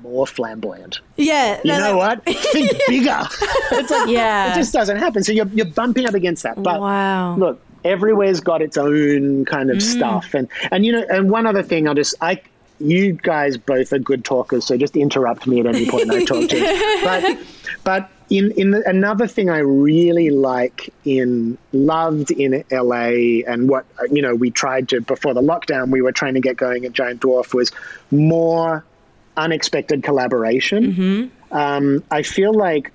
[0.03, 0.99] More flamboyant.
[1.17, 1.59] Yeah.
[1.63, 1.97] You know no.
[1.97, 2.23] what?
[2.25, 3.19] Think bigger.
[3.71, 4.51] it's like Yeah.
[4.51, 5.23] it just doesn't happen.
[5.23, 6.61] So you're you're bumping up against that.
[6.61, 7.35] But Wow.
[7.35, 9.81] look, everywhere's got its own kind of mm.
[9.81, 12.41] stuff, and and you know, and one other thing, I'll just I.
[12.79, 16.49] You guys both are good talkers, so just interrupt me at any point I talk
[16.49, 16.99] to you.
[17.03, 17.37] But,
[17.83, 23.85] but in in the, another thing I really like in loved in LA, and what
[24.11, 26.93] you know we tried to before the lockdown, we were trying to get going at
[26.93, 27.71] Giant Dwarf was
[28.11, 28.85] more
[29.35, 30.83] unexpected collaboration.
[31.51, 32.91] Um, I feel like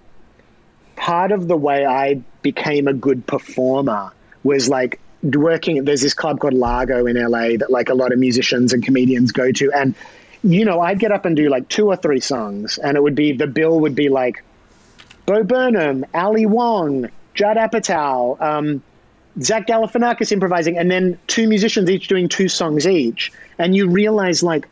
[0.96, 4.12] part of the way I became a good performer
[4.44, 5.84] was like working.
[5.84, 9.32] There's this club called Largo in LA that like a lot of musicians and comedians
[9.32, 9.94] go to, and
[10.42, 13.14] you know, I'd get up and do like two or three songs, and it would
[13.14, 14.44] be the bill would be like
[15.26, 18.82] Bo Burnham, Ali Wong, Judd Apatow, um,
[19.40, 23.32] Zach Galifianakis improvising, and then two musicians each doing two songs each.
[23.58, 24.68] And you realize like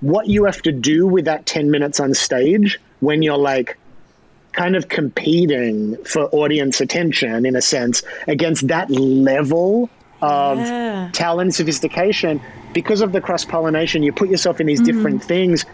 [0.00, 3.76] what you have to do with that 10 minutes on stage when you're like
[4.56, 9.88] kind of competing for audience attention in a sense against that level
[10.22, 11.10] of Yeah.
[11.12, 12.40] talent sophistication
[12.72, 14.96] because of the cross pollination you put yourself in these mm-hmm.
[14.96, 15.64] different things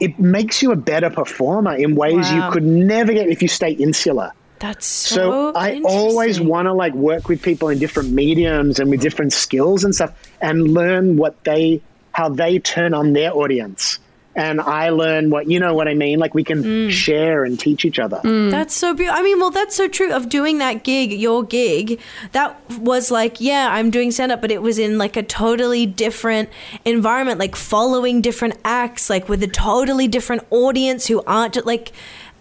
[0.00, 2.36] it makes you a better performer in ways Wow.
[2.46, 5.16] you could never get if you stay insular That's so.
[5.16, 9.32] so I always want to like work with people in different mediums and with different
[9.34, 13.98] skills and stuff and learn what they how they turn on their audience.
[14.34, 16.18] And I learn what you know what I mean.
[16.18, 16.90] Like we can Mm.
[16.90, 18.18] share and teach each other.
[18.24, 19.20] That's so beautiful.
[19.20, 20.10] I mean, well, that's so true.
[20.12, 22.00] Of doing that gig, your gig,
[22.32, 25.84] that was like, yeah, I'm doing stand up, but it was in like a totally
[25.84, 26.48] different
[26.86, 31.92] environment, like following different acts, like with a totally different audience who aren't just like.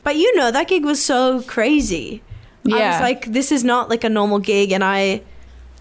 [0.04, 2.22] But you know, that gig was so crazy.
[2.64, 2.76] Yeah.
[2.76, 2.92] I Yeah.
[2.92, 5.22] was like, this is not like a normal gig, and I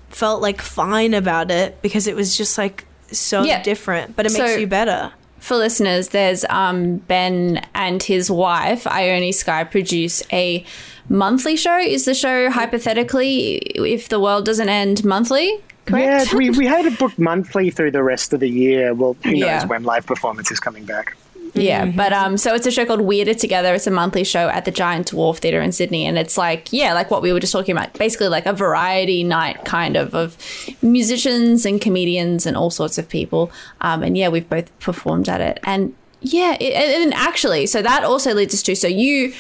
[0.09, 3.63] felt like fine about it because it was just like so Yeah.
[3.63, 5.13] different, but it makes So- you better.
[5.41, 10.65] For listeners, there's um, Ben and his wife, Ione Skye, produce a
[11.09, 11.79] monthly show.
[11.79, 15.59] Is the show hypothetically, if the world doesn't end monthly?
[15.91, 18.95] Yeah, we, we had it booked monthly through the rest of the year.
[18.95, 19.59] Well, who Yeah.
[19.61, 21.17] knows when live performance is coming back.
[21.55, 23.75] Yeah, but um, so it's a show called Weirder Together.
[23.75, 26.93] It's a monthly show at the Giant Dwarf Theatre in Sydney, and it's like yeah,
[26.95, 30.37] like what we were just talking about, basically like a variety night kind of of
[30.83, 33.51] musicians and comedians and all sorts of people.
[33.81, 38.05] Um, and yeah, we've both performed at it, and yeah, it, and actually, so that
[38.05, 39.33] also leads us to so you.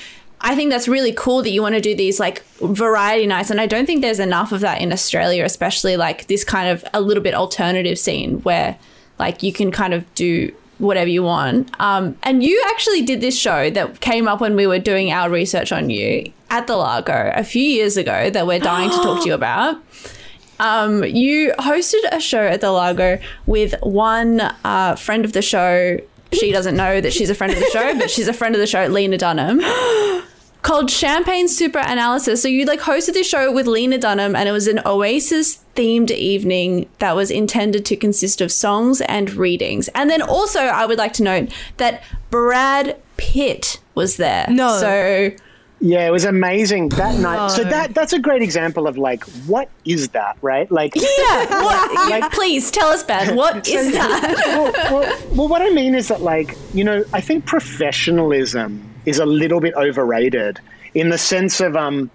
[0.42, 3.61] I think that's really cool that you want to do these like variety nights, and
[3.61, 7.01] I don't think there's enough of that in Australia, especially like this kind of a
[7.03, 8.79] little bit alternative scene where
[9.18, 11.70] like you can kind of do whatever you want.
[11.80, 15.30] Um, and you actually did this show that came up when we were doing our
[15.30, 19.22] research on you at the Largo a few years ago that we're dying to talk
[19.22, 19.76] to you about.
[20.58, 25.98] Um, you hosted a show at the Largo with one uh, friend of the show.
[26.32, 28.60] She doesn't know that she's a friend of the show, but she's a friend of
[28.60, 29.60] the show, Lena Dunham.
[30.62, 32.42] Called Champagne Super Analysis.
[32.42, 36.11] So you like hosted this show with Lena Dunham, and it was an Oasis themed
[36.11, 39.88] evening that was intended to consist of songs and readings.
[39.94, 44.46] And then also, I would like to note that Brad Pitt was there.
[44.51, 44.77] No.
[44.79, 45.31] So
[45.81, 47.49] Yeah, it was amazing that night.
[47.53, 50.70] So that that's a great example of like what is that, right?
[50.70, 53.35] Like yeah, what, Like- please tell us, Ben.
[53.35, 54.35] What is that?
[54.46, 59.18] well, well, well, what I mean is that, like, you know, I think professionalism is
[59.18, 60.60] a little bit overrated
[60.94, 62.10] in the sense of um,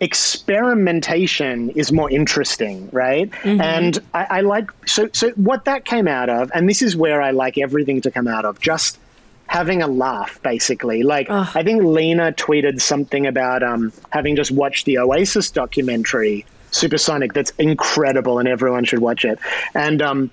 [0.00, 3.30] experimentation is more interesting, right?
[3.60, 7.22] And I, I like so so what that came out of, and this is where
[7.22, 8.98] I like everything to come out of, just
[9.46, 11.02] having a laugh, basically.
[11.02, 17.32] Like I think Lena tweeted something about um, having just watched the Oasis documentary, Supersonic,
[17.32, 19.38] that's incredible, and everyone should watch it.
[19.74, 20.30] And um,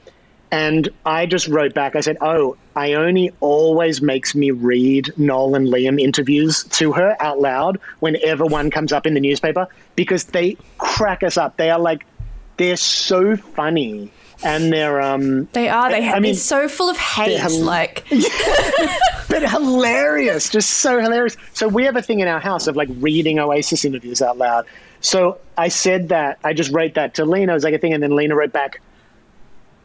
[0.51, 1.95] and I just wrote back.
[1.95, 7.39] I said, "Oh, Ione always makes me read Noel and Liam interviews to her out
[7.39, 11.57] loud whenever one comes up in the newspaper because they crack us up.
[11.57, 12.05] They are like,
[12.57, 14.11] they're so funny,
[14.43, 15.89] and they're um, They are.
[15.89, 16.15] They I have.
[16.21, 17.39] mean, they're so full of hate.
[17.39, 18.05] hel- like
[19.29, 21.37] but hilarious, just so hilarious.
[21.53, 24.65] So we have a thing in our house of like reading Oasis interviews out loud.
[24.99, 27.53] So I said that I just wrote that to Lena.
[27.53, 28.81] It was like a thing, and then Lena wrote back,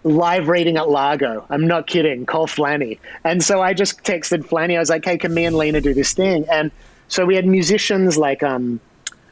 [0.07, 2.25] "Live reading at Largo." I'm not kidding.
[2.27, 2.99] Call Flanny.
[3.25, 4.77] And so I just texted Flanny.
[4.77, 6.71] I was like, "Hey, can me and Lena do this thing?" And
[7.09, 8.81] so we had musicians like um,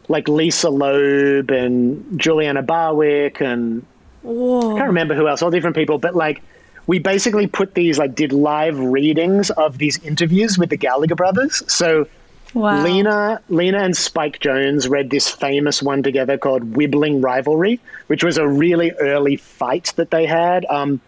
[0.08, 3.84] like Lisa Loeb and Juliana Barwick and
[4.24, 6.42] I can't remember who else, all different people, but like
[6.86, 11.62] we basically put these like did live readings of these interviews with the Gallagher brothers.
[11.70, 12.06] So
[12.54, 12.82] wow.
[12.82, 18.38] Lena Lena and Spike Jonze read this famous one together called Wibbling Rivalry, which was
[18.38, 20.64] a really early fight that they had.
[20.66, 21.00] Um,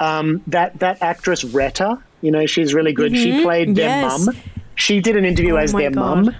[0.00, 3.16] um, that that actress Retta, you know, she's really good.
[3.16, 4.26] She played their Yes.
[4.26, 4.36] mum.
[4.74, 6.34] She did an interview Oh as their mum.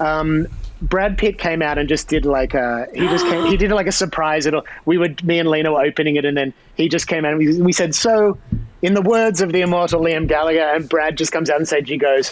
[0.00, 0.46] Um,
[0.82, 3.86] Brad Pitt came out and just did like a he just came, he did like
[3.86, 4.44] a surprise.
[4.44, 7.30] It'll we would me and Lena were opening it and then he just came out
[7.32, 8.38] and we, we said so.
[8.82, 11.88] In the words of the immortal Liam Gallagher, and Brad just comes out and said,
[11.88, 12.28] "He goes,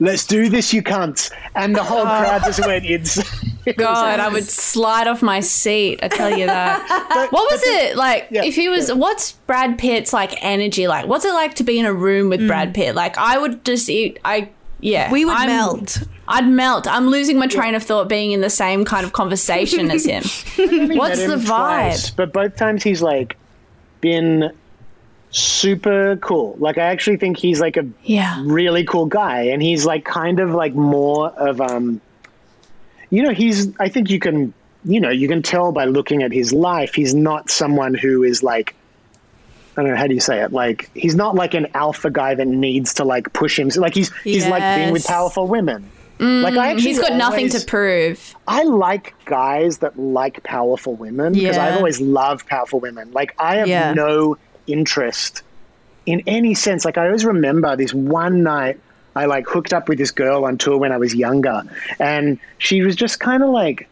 [0.00, 2.20] let's do this, you cunts," and the whole ah.
[2.20, 3.24] crowd just went insane.
[3.76, 5.98] God, I would slide off my seat.
[6.02, 7.28] I tell you that.
[7.32, 8.28] what was it like?
[8.30, 11.06] Yeah, if he was, what's Brad Pitt's like energy like?
[11.06, 12.46] What's it like to be in a room with mm.
[12.46, 12.94] Brad Pitt?
[12.94, 14.20] Like, I would just eat.
[14.24, 16.02] I yeah, We would I'm- melt.
[16.28, 16.88] I'd melt.
[16.88, 20.24] I'm losing my train of thought being in the same kind of conversation as him.
[20.96, 22.16] What's met him the twice, vibe?
[22.16, 23.36] but both times he's like
[24.00, 24.50] been
[25.36, 26.56] super cool.
[26.58, 28.42] Like I actually think he's like a Yeah.
[28.46, 32.00] really cool guy, and he's like kind of like more of um,
[33.10, 33.68] you know, he's.
[33.78, 34.52] I think you can,
[34.84, 36.94] you know, you can tell by looking at his life.
[36.94, 38.74] He's not someone who is like.
[39.78, 40.52] I don't know how do you say it.
[40.52, 43.68] Like he's not like an alpha guy that needs to like push him.
[43.76, 45.90] Like he's he's like being with powerful women.
[46.18, 48.34] like I actually Mm, He's got nothing to prove.
[48.48, 53.12] I like guys that like powerful women because I've always loved powerful women.
[53.12, 53.92] Like I have Yeah.
[53.92, 55.42] no interest
[56.06, 56.84] in any sense.
[56.84, 58.80] Like I always remember this one night
[59.14, 61.62] I like hooked up with this girl on tour when I was younger,
[61.98, 63.88] and she was just kind of like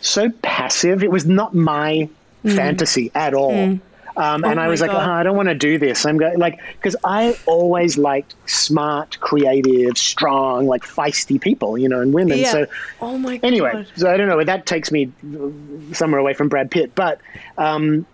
[0.00, 1.02] so passive.
[1.04, 2.08] It was not my
[2.44, 3.78] fantasy at all.
[4.16, 6.04] Um, and Oh I was like, oh, I don't want to do this.
[6.04, 12.00] I'm going like because I always liked smart, creative, strong, like feisty people, you know,
[12.00, 12.38] and women.
[12.38, 12.50] Yeah.
[12.50, 12.66] So
[13.00, 13.46] Oh my god.
[13.46, 14.42] anyway, so I don't know.
[14.42, 15.12] That takes me
[15.92, 17.20] somewhere away from Brad Pitt, but
[17.58, 18.06] um,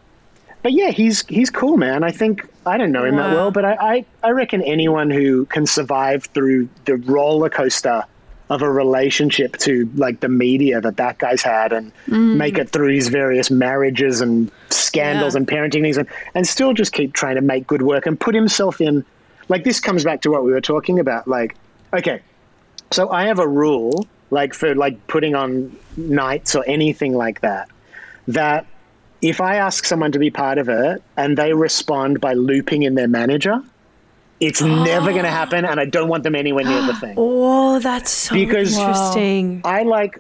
[0.65, 2.03] but yeah, he's he's cool, man.
[2.03, 5.45] I think I don't know him that well, but I, I I reckon anyone who
[5.45, 8.03] can survive through the roller coaster
[8.51, 12.37] of a relationship to like the media that that guy's had and mm.
[12.37, 15.39] make it through his various marriages and scandals Yeah.
[15.39, 18.35] and parenting things and, and still just keep trying to make good work and put
[18.35, 19.03] himself in
[19.49, 21.57] like this comes back to what we were talking about like
[21.95, 22.21] okay
[22.95, 27.69] so I have a rule, like for like putting on nights or anything like that,
[28.29, 28.67] that
[29.25, 32.95] if I ask someone to be part of it and they respond by looping in
[32.95, 33.63] their manager,
[34.39, 37.15] it's never going to happen, and I don't want them anywhere near the thing.
[37.17, 39.63] Oh, that's so Because- interesting.
[39.65, 40.19] I like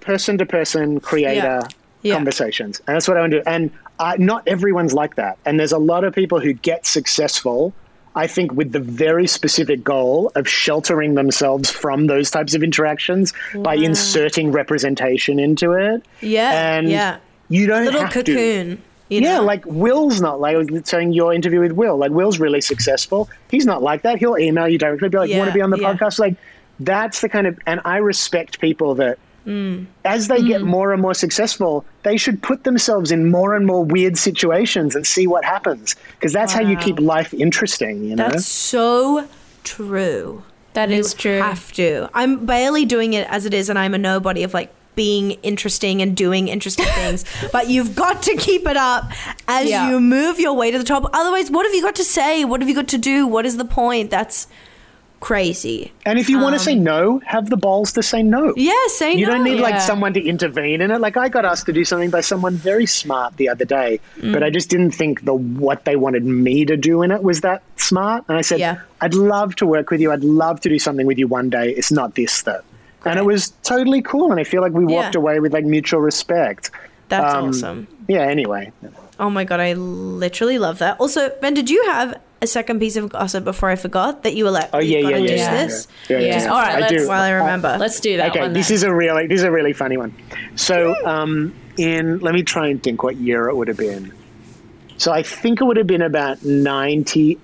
[0.00, 1.60] person to person creator
[2.02, 2.14] Yeah.
[2.14, 3.44] conversations, and that's what I want to do.
[3.46, 7.72] And I, not everyone's like that, and there's a lot of people who get successful.
[8.16, 13.32] I think with the very specific goal of sheltering themselves from those types of interactions
[13.54, 16.02] by inserting representation into it.
[16.20, 17.18] Yeah, and yeah.
[17.48, 18.22] You don't Little have to.
[18.24, 18.82] cocoon.
[19.08, 21.96] You Yeah, like Will's not like I was saying your interview with Will.
[21.96, 23.30] Like Will's really successful.
[23.50, 24.18] He's not like that.
[24.18, 25.94] He'll email you directly, be like, "You want to be on the yeah.
[25.94, 26.34] podcast?" Like
[26.80, 27.58] that's the kind of.
[27.66, 29.86] And I respect people that, Mm.
[30.04, 33.82] as they get more and more successful, they should put themselves in more and more
[33.82, 35.96] weird situations and see what happens.
[36.18, 38.04] Because that's how you keep life interesting.
[38.04, 38.28] You know.
[38.28, 39.26] That's so
[39.64, 40.42] true.
[40.74, 41.38] That is true.
[41.40, 42.10] Have to.
[42.12, 46.02] I'm barely doing it as it is, and I'm a nobody of like being interesting
[46.02, 47.24] and doing interesting things.
[47.52, 49.04] But you've got to keep it up
[49.46, 49.88] as Yeah.
[49.90, 51.08] you move your way to the top.
[51.20, 52.44] Otherwise, what have you got to say?
[52.44, 53.26] What have you got to do?
[53.26, 54.10] What is the point?
[54.10, 54.48] That's
[55.20, 55.92] crazy.
[56.06, 58.48] and if you want to say no, have the balls to say no.
[58.48, 59.32] Um, Yeah, say You no.
[59.32, 61.00] don't need like someone to intervene in it.
[61.00, 64.32] Like I got asked to do something by someone very smart the other day, Mm.
[64.32, 67.40] but I just didn't think the what they wanted me to do in it was
[67.40, 68.24] that smart.
[68.28, 68.76] And I said, Yeah.
[69.00, 70.12] I'd love to work with you.
[70.12, 71.66] I'd love to do something with you one day.
[71.70, 72.62] It's not this though.
[73.04, 75.20] And it was totally cool, and I feel like we walked Yeah.
[75.20, 76.70] away with like mutual respect.
[77.08, 77.86] That's Um, awesome.
[78.08, 78.22] Yeah.
[78.22, 78.72] Anyway,
[79.20, 80.96] Oh my god, I literally love that.
[81.00, 84.44] Also, Ben, did you have a second piece of gossip before I forgot that you
[84.44, 85.88] were like, oh "We've yeah, yeah, yeah, do yeah, this?
[86.08, 86.42] yeah, yeah, Yeah.
[86.44, 86.50] yeah.
[86.52, 87.08] All right, I let's- do.
[87.08, 87.76] While I remember.
[87.80, 88.52] Let's do that okay, one.
[88.52, 88.74] this then.
[88.76, 90.12] is a really this is a really funny one.
[90.54, 94.12] So, um, in let me try and think what year it would have been.
[94.98, 97.38] So I think it would have been about ninety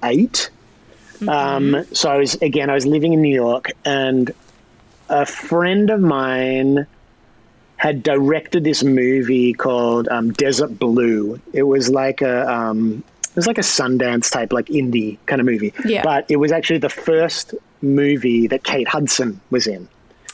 [1.29, 4.31] Um, so I was again I was living in New York, and
[5.09, 6.87] a friend of mine
[7.77, 11.41] had directed this movie called um, Desert Blue.
[11.53, 15.47] It was like a um, it was like a Sundance type, like indie kind of
[15.47, 15.75] movie.
[15.85, 16.03] Yeah.
[16.03, 19.89] But it was actually the first movie that Kate Hudson was in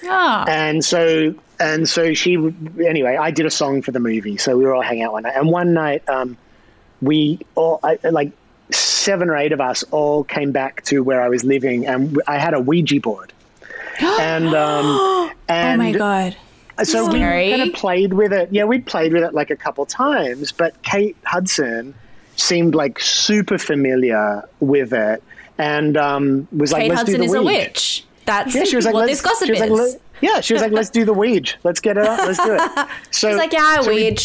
[0.06, 2.34] Ah, and so and so she
[2.84, 5.22] anyway i did a song for the movie so we were all hanging out one
[5.24, 6.36] night and one night um,
[7.02, 8.32] we all I, like
[8.70, 12.38] seven or eight of us all came back to where i was living and i
[12.38, 13.32] had a ouija board
[14.02, 16.36] and um oh and my god.
[16.82, 19.84] so we kind of played with it yeah we played with it like a couple
[19.86, 21.94] times but kate hudson
[22.36, 25.22] seemed like super familiar with it
[25.58, 28.04] and um was like Kate let's do Hudson the is a witch.
[28.24, 29.60] That's Yeah, she was like, what this gossip she is.
[29.60, 31.56] like, "Let- yeah, she was like, let's do the Ouija.
[31.64, 32.18] Let's get it up.
[32.20, 32.88] Let's do it.
[33.10, 34.16] So She's like, yeah, so we-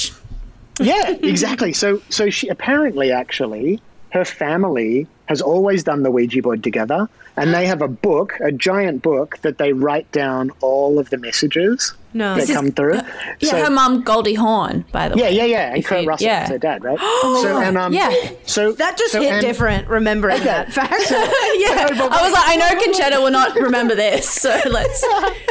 [0.80, 1.74] yeah, exactly.
[1.74, 7.54] So, so she apparently, actually, her family has always done the Ouija board together, and
[7.54, 11.94] they have a book, a giant book that they write down all of the messages
[12.14, 12.36] No.
[12.36, 13.00] that This is- come through.
[13.40, 15.32] Yeah, so, her mum Goldie Hawn, by the yeah, way.
[15.36, 15.56] yeah, yeah.
[15.70, 16.44] Yeah, and Kurt you- Russell yeah.
[16.44, 17.00] is her dad, right?
[17.22, 18.14] so, and um, Yeah.
[18.46, 20.94] so That just so, hit and- different, remembering that fact.
[21.10, 21.88] yeah.
[21.90, 25.04] I was like, I know Concetta will not remember this, so let's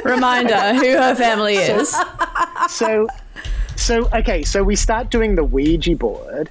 [0.04, 1.94] remind her who her family is.
[2.68, 3.07] so
[3.76, 6.49] so okay so we start doing the ouija board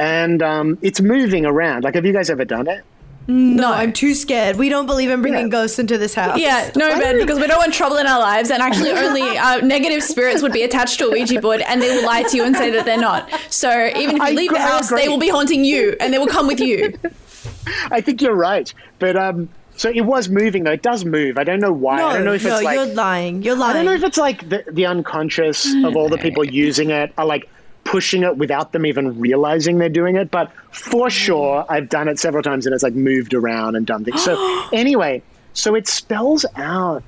[0.00, 2.82] and um, it's moving around like have you guys ever done it
[3.28, 4.56] No, I'm too scared.
[4.56, 5.58] We don't believe in bringing Yeah.
[5.58, 6.38] ghosts into this house.
[6.40, 9.58] Yeah, no, Ben, because we don't want trouble in our lives, and actually, only uh,
[9.76, 12.42] negative spirits would be attached to a Ouija board, and they will lie to you
[12.44, 13.30] and say that they're not.
[13.50, 16.18] So even if you I leave the house, they will be haunting you, and they
[16.18, 16.98] will come with you.
[17.96, 20.72] I think you're right, but um, so it was moving though.
[20.80, 21.38] It does move.
[21.38, 21.98] I don't know why.
[21.98, 23.42] No, I don't know if no, it's like you're lying.
[23.44, 23.70] You're lying.
[23.70, 27.12] I don't know if it's like the, the unconscious of all the people using it
[27.16, 27.48] are like
[27.90, 30.30] pushing it without them even realizing they're doing it.
[30.30, 31.10] But for mm.
[31.10, 34.22] sure, I've done it several times and it's like moved around and done things.
[34.22, 35.22] So anyway,
[35.54, 37.02] so it spells out.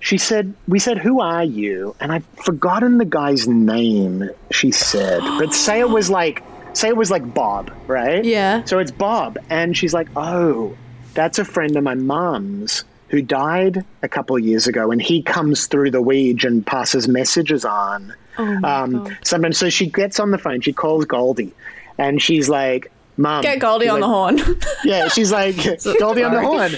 [0.00, 4.30] She said, "We said, who are you?" And I've forgotten the guy's name.
[4.50, 6.42] She said, but say it was like,
[6.72, 8.24] say it was like Bob, right?
[8.24, 8.64] Yeah.
[8.64, 10.74] So it's Bob, and she's like, "Oh,
[11.12, 15.20] that's a friend of my mum's who died a couple of years ago, and he
[15.20, 18.14] comes through the Ouija and passes messages on.
[18.38, 21.52] Um, sometimes, so she gets on the phone, she calls Goldie,
[21.98, 24.40] and she's like." "Mom, Get Goldie she's on the horn.
[24.84, 25.56] yeah, she's like
[25.98, 26.72] Goldie on the horn.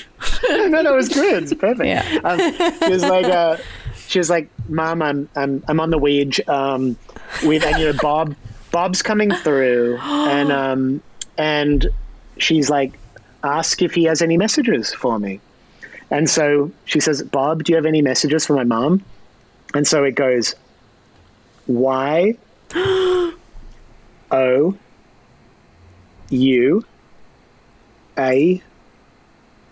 [0.73, 1.45] no, no, it was good.
[1.45, 1.87] It's perfect.
[1.87, 2.21] Yeah.
[2.25, 2.39] Um,
[2.85, 3.59] she was like, uh,
[4.09, 6.53] she was like, Mom, I'm I'm I'm on the Ouija.
[6.53, 6.97] Um,
[7.45, 8.35] with and you know Bob,
[8.73, 11.03] Bob's coming through, and um,
[11.39, 11.87] and
[12.39, 12.99] she's like,
[13.45, 15.41] ask if he has any messages for me.
[16.11, 19.03] And so she says, Bob, do you have any messages for my mom?
[19.75, 20.55] And so it goes,
[21.67, 22.37] Y
[24.31, 24.75] O
[26.31, 26.85] U
[28.19, 28.63] A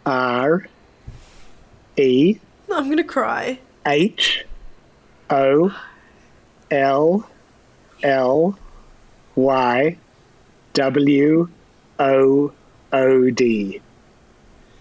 [0.06, 0.66] R
[1.96, 2.36] E
[2.72, 3.58] I'm gonna cry.
[3.86, 4.44] H
[5.30, 5.74] O
[6.70, 7.26] L
[8.02, 8.58] L
[9.34, 9.96] Y
[10.74, 11.48] W
[11.98, 12.52] O
[12.92, 13.80] O D.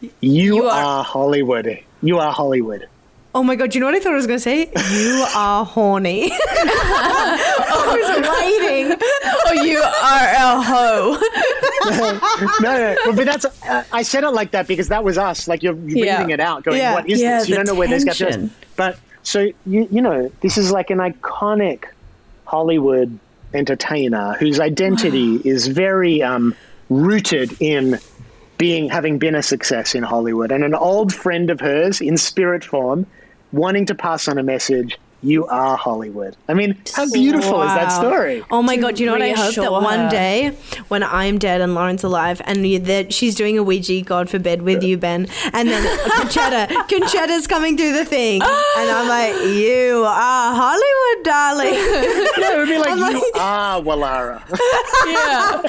[0.01, 1.79] You, You are- are Hollywood.
[2.01, 2.87] You are Hollywood.
[3.35, 4.71] Oh my god, do you know what I thought I was gonna say?
[4.91, 6.31] You are horny.
[6.33, 8.97] I was waiting.
[9.45, 11.17] oh, you are a hoe.
[12.61, 13.45] no, no, but that's.
[13.63, 15.47] Uh, I said it like that because that was us.
[15.47, 16.27] Like you're reading Yeah.
[16.27, 16.93] it out, going, Yeah.
[16.95, 18.49] "What is Yeah, this?" You don't know where this got to.
[18.75, 21.85] But so you you know, this is like an iconic
[22.45, 23.17] Hollywood
[23.53, 26.55] entertainer whose identity is very um,
[26.89, 27.99] rooted in
[28.57, 32.63] being having been a success in Hollywood, and an old friend of hers in spirit
[32.63, 33.05] form,
[33.51, 34.97] wanting to pass on a message.
[35.21, 36.37] You are Hollywood.
[36.47, 38.41] I mean, how beautiful is that story?
[38.49, 40.09] Oh my god, do you know what I hope that one her.
[40.09, 40.55] day
[40.87, 44.61] when I'm dead and Lauren's alive and you, that she's doing a Ouija, God forbid,
[44.61, 50.03] with you, Ben, and then Concetta, Concetta's coming through the thing, and I'm like, you
[50.07, 51.73] are Hollywood, darling.
[52.39, 54.41] Yeah, it would be like, I'm you like- are Wallara.
[55.07, 55.61] Yeah.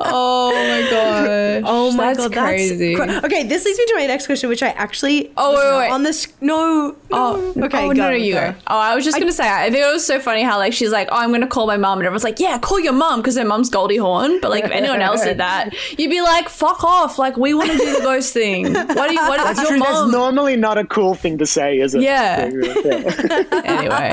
[0.00, 1.62] oh my god.
[1.66, 2.94] Oh my that's god, crazy.
[2.94, 3.42] that's cra- okay.
[3.42, 5.90] This leads me to my next question, which I actually Oh, was wait, wait.
[5.92, 6.28] on this.
[6.40, 7.66] No, Oh, no.
[7.66, 8.52] okay, oh, go, no, no, you go.
[8.52, 8.58] go.
[8.66, 10.90] Oh, I was just gonna say, I think it was so funny how like she's
[10.90, 13.36] like, oh, I'm gonna call my mom, and everyone's like, yeah, call your mom because
[13.36, 14.40] her mom's Goldie Hawn.
[14.40, 17.18] But like, if anyone else did that, you'd be like, fuck off.
[17.18, 18.72] Like, we want to do the ghost thing.
[18.72, 19.20] Why do you?
[19.28, 19.78] What That's your true.
[19.80, 22.02] That's normally not a cool thing to say, is it?
[22.02, 22.46] Yeah.
[22.46, 23.44] Yeah.
[23.64, 24.10] anyway,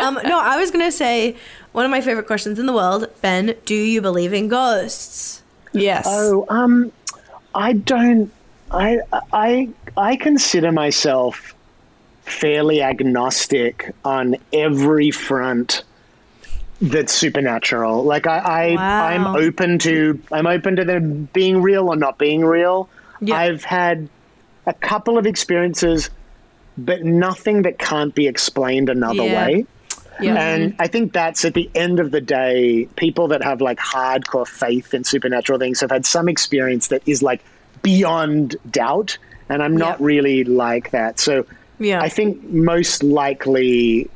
[0.00, 1.36] Um, no, I was gonna say
[1.72, 3.54] one of my favorite questions in the world, Ben.
[3.64, 5.42] Do you believe in ghosts?
[5.72, 6.04] yes.
[6.08, 6.92] Oh, um,
[7.54, 8.30] I don't.
[8.70, 8.98] I
[9.32, 11.54] I I consider myself
[12.26, 15.84] fairly agnostic on every front
[16.82, 18.02] that's supernatural.
[18.02, 19.06] Like I, I Wow.
[19.06, 22.88] I'm open to I'm open to them being real or not being real.
[23.20, 23.36] Yeah.
[23.36, 24.08] I've had
[24.66, 26.10] a couple of experiences,
[26.76, 29.46] but nothing that can't be explained another Yeah.
[29.46, 29.66] way.
[30.20, 30.34] Yeah.
[30.34, 30.82] And mm-hmm.
[30.82, 34.92] I think that's at the end of the day, people that have like hardcore faith
[34.94, 37.42] in supernatural things have had some experience that is like
[37.82, 39.16] beyond doubt.
[39.48, 41.20] And I'm not really like that.
[41.20, 41.46] So
[41.78, 42.00] Yeah.
[42.00, 44.08] I think most likely,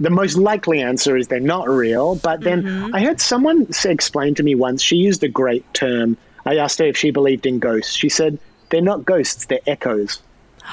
[0.00, 2.16] the most likely answer is they're not real.
[2.16, 2.94] But then Mm-hmm.
[2.94, 6.16] I heard someone explain to me once, she used a great term.
[6.46, 7.92] I asked her if she believed in ghosts.
[7.94, 8.38] She said,
[8.70, 10.20] they're not ghosts, they're echoes.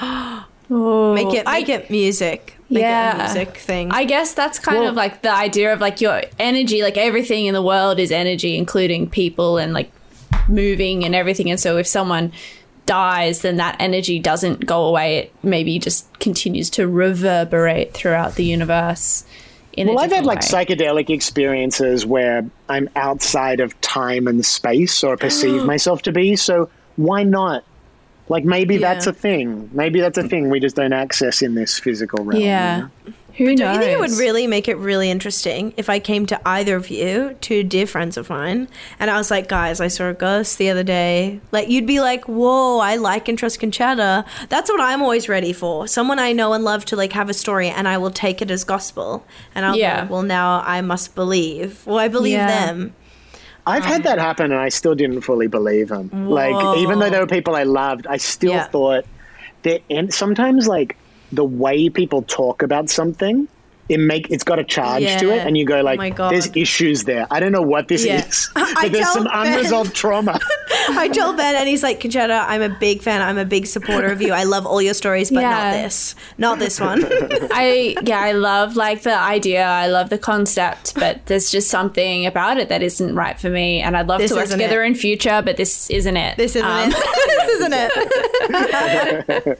[0.70, 2.56] Make it make it music.
[2.70, 3.10] Make Yeah.
[3.10, 3.90] it a music thing.
[3.90, 7.46] I guess that's kind Well- of like the idea of like your energy, like everything
[7.46, 9.90] in the world is energy, including people and like
[10.48, 11.50] moving and everything.
[11.50, 12.30] And so if someone
[12.86, 15.18] dies, then that energy doesn't go away.
[15.18, 19.24] It maybe just continues to reverberate throughout the universe.
[19.74, 25.04] In Well, I've had different like psychedelic experiences where I'm outside of time and space
[25.04, 26.36] or perceive myself to be.
[26.36, 27.64] So why not?
[28.28, 28.80] Like maybe Yeah.
[28.94, 29.70] that's a thing.
[29.72, 32.40] Maybe that's a thing we just don't access in this physical realm.
[32.40, 32.80] you Yeah.
[33.06, 33.12] know?
[33.36, 33.56] Who knows?
[33.58, 36.76] Do you think it would really make it really interesting if I came to either
[36.76, 38.68] of you, two dear friends of mine,
[38.98, 41.40] and I was like, guys, I saw a ghost the other day?
[41.52, 44.24] Like, you'd be like, whoa, I like and trust Concetta.
[44.48, 45.86] That's what I'm always ready for.
[45.86, 48.50] Someone I know and love to like have a story, and I will take it
[48.50, 49.24] as gospel.
[49.54, 49.94] And I'll Yeah.
[49.96, 51.86] be like, well, now I must believe.
[51.86, 52.46] Well, I believe Yeah.
[52.46, 52.94] them.
[53.66, 56.10] I've had um, that happen, and I still didn't fully believe him.
[56.28, 58.64] Like, even though there were people I loved, I still Yeah.
[58.64, 59.04] thought
[59.62, 59.82] that.
[59.90, 60.96] And sometimes, like
[61.32, 63.48] the way people talk about something,
[63.88, 66.32] it make it's got a charge to it, and you go like, my God.
[66.32, 67.26] "There's issues there.
[67.30, 68.24] I don't know what this Yeah.
[68.24, 70.38] is, I but there's some Ben- unresolved trauma."
[70.90, 73.20] I told Ben, and he's like, Concetta, I'm a big fan.
[73.20, 74.32] I'm a big supporter of you.
[74.32, 75.50] I love all your stories, but Yeah.
[75.50, 76.14] not this.
[76.38, 77.04] Not this one.
[77.52, 79.64] I yeah, I love like the idea.
[79.64, 83.80] I love the concept, but there's just something about it that isn't right for me.
[83.80, 84.86] And I'd love This to work together it.
[84.86, 86.36] in future, but this isn't it.
[86.36, 86.96] this isn't Um, it.
[87.26, 87.74] this isn't
[89.50, 89.58] it.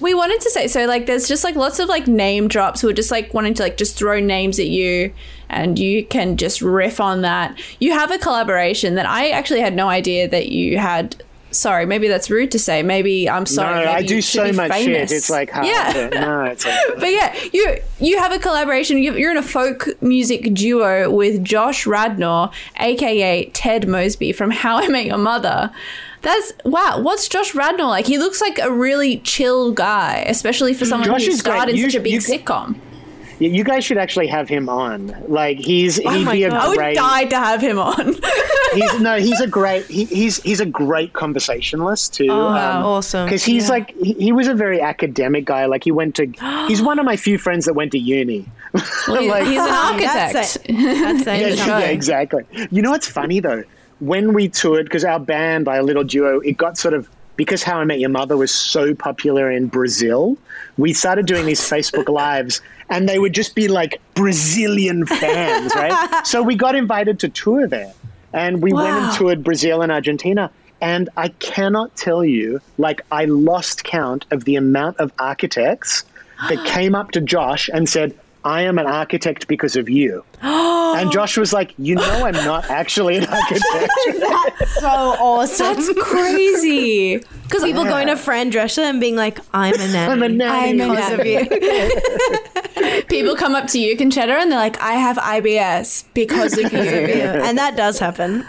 [0.00, 2.82] We wanted to say so like there's just like lots of like name drops.
[2.84, 5.12] We're just like wanting to like just throw names at you
[5.48, 7.58] and you can just riff on that.
[7.80, 11.22] You have a collaboration that I actually had no idea that you had.
[11.50, 12.82] Sorry, maybe that's rude to say.
[12.82, 13.86] Maybe I'm sorry.
[13.86, 15.08] no, I do so much famous.
[15.08, 15.16] shit.
[15.16, 15.66] It's like hard.
[15.66, 16.10] yeah.
[16.12, 18.98] no, it's like, But yeah, you you have a collaboration.
[18.98, 24.76] You- You're in a folk music duo with Josh Radnor, aka Ted Mosby from How
[24.76, 25.72] I Met Your Mother.
[26.22, 27.00] That's wow.
[27.00, 28.06] What's Josh Radnor like?
[28.06, 31.52] He looks like a really chill guy, especially for someone Josh who is great.
[31.54, 32.76] starred in You such a big you- sitcom.
[33.40, 35.14] Yeah, you guys should actually have him on.
[35.28, 36.60] Like he's oh he'd my be a God.
[36.60, 36.96] I would great.
[36.96, 38.16] die to have him on.
[38.74, 39.86] He's no, he's a great.
[39.86, 42.26] He, he's he's a great conversationalist too.
[42.30, 43.24] Oh, um, awesome.
[43.26, 45.64] Because he's like he, he was a very academic guy.
[45.66, 46.26] Like he went to.
[46.68, 48.44] he's one of my few friends that went to uni.
[48.74, 50.58] like, He's an That's architect.
[50.68, 50.74] it.
[50.76, 51.26] That's
[51.58, 52.44] yeah, yeah, exactly.
[52.70, 53.62] You know what's funny though?
[54.00, 57.78] When we toured, because our band, our little duo, it got sort of because How
[57.78, 60.36] I Met Your Mother was so popular in Brazil.
[60.76, 66.20] We started doing these Facebook lives, and they would just be like Brazilian fans, right?
[66.26, 67.94] so we got invited to tour there,
[68.32, 70.50] and we went and toured Brazil and Argentina.
[70.80, 76.04] And I cannot tell you, like, I lost count of the amount of architects
[76.48, 80.24] that came up to Josh and said, I am an architect because of you.
[80.42, 83.90] and Josh was like, You know, I'm not actually an architect.
[84.20, 85.66] That's so awesome.
[85.74, 87.22] That's crazy.
[87.48, 90.12] Because people going to Fran Drescher and being like, I'm a nanny.
[90.12, 90.82] I'm a nanny.
[90.82, 93.02] I'm a Because of you.
[93.08, 96.78] People come up to you, Concetta, and they're like, "I have IBS because of you."
[96.78, 98.44] and that does happen.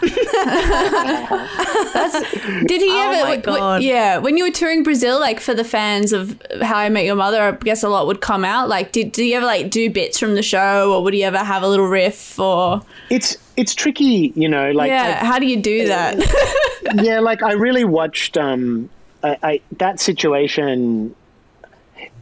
[2.66, 3.12] Did he Oh ever?
[3.24, 3.82] my w- w- God.
[3.82, 7.16] yeah, when you were touring Brazil, like for the fans of How I Met Your
[7.16, 8.68] Mother, I guess a lot would come out.
[8.68, 11.38] Like, did did you ever like do bits from the show, or would you ever
[11.38, 15.24] have a little riff, or it's it's tricky, you know, like yeah?
[15.24, 16.18] How do you do that?
[16.94, 18.88] yeah, like I really watched um,
[19.22, 21.14] I, I that situation.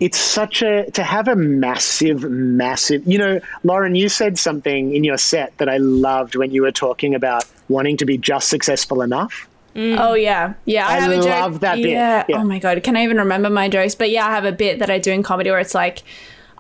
[0.01, 3.07] It's such a to have a massive, massive.
[3.07, 6.72] You know, Lauren, you said something in your set that I loved when you were
[6.72, 9.49] talking about wanting to be just successful enough.
[9.79, 10.89] Oh yeah, yeah.
[10.89, 11.26] I, I have a joke.
[11.26, 11.91] love that bit.
[11.91, 12.24] Yeah.
[12.29, 12.39] Yeah.
[12.39, 13.95] Oh my god, can I even remember my jokes?
[13.95, 16.03] But yeah, I have a bit that I do in comedy where it's like,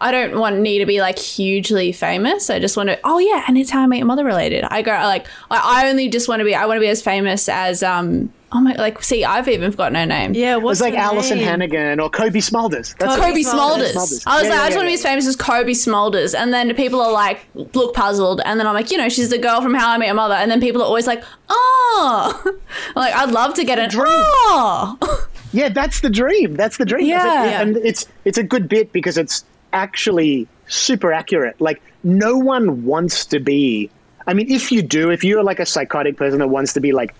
[0.00, 2.50] I don't want me to be like hugely famous.
[2.50, 2.98] I just want to.
[3.04, 4.64] Oh yeah, and it's how I met your mother related.
[4.64, 6.54] I go like, I, I only just want to be.
[6.54, 8.32] I want to be as famous as um.
[8.50, 10.32] Oh my, like see, I've even forgotten her name.
[10.32, 11.46] Yeah, It was like Alyson name?
[11.46, 12.96] Hannigan or Cobie Smulders.
[12.96, 13.92] That's Cobie Cobie Smulders.
[13.92, 13.92] Smulders.
[13.92, 14.22] Smulders.
[14.26, 15.72] I was Yeah, like, yeah, I just yeah, want to be as famous as Cobie
[15.74, 16.34] Smulders.
[16.34, 18.40] And then people are like, look puzzled.
[18.46, 20.32] And then I'm like, you know, she's the girl from How I Met Your Mother.
[20.34, 22.56] And then people are always like, oh.
[22.96, 24.06] Like, I'd love to get an dream.
[24.08, 25.26] oh.
[25.52, 26.54] Yeah, that's the dream.
[26.54, 27.08] That's the dream.
[27.08, 27.50] That's it.
[27.50, 27.60] Yeah.
[27.62, 31.60] and it's it's a good bit because it's actually super accurate.
[31.60, 33.90] Like no one wants to be.
[34.26, 36.92] I mean, if you do, if you're like a psychotic person that wants to be
[36.92, 37.14] like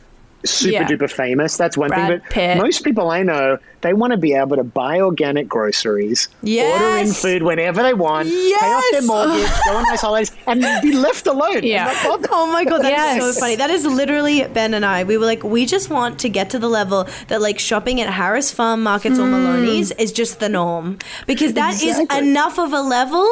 [0.45, 0.87] super Yeah.
[0.87, 2.07] duper famous, that's one thing.
[2.09, 2.59] But Pitt.
[2.59, 7.13] most people I know, they want to be able to buy organic groceries, order in
[7.13, 11.27] food whenever they want, pay off their mortgage, go on nice holidays, and be left
[11.27, 11.63] alone.
[11.63, 11.89] Yeah.
[11.89, 12.29] And not bother.
[12.33, 13.35] Oh my god, that is Yes.
[13.35, 13.57] so funny.
[13.57, 15.05] That is literally Ben and I.
[15.05, 18.09] We were like, we just want to get to the level that like shopping at
[18.13, 19.33] Harris Farm Markets or hmm.
[19.33, 22.19] Maloney's is just the norm because that is Exactly.
[22.29, 23.27] enough of a level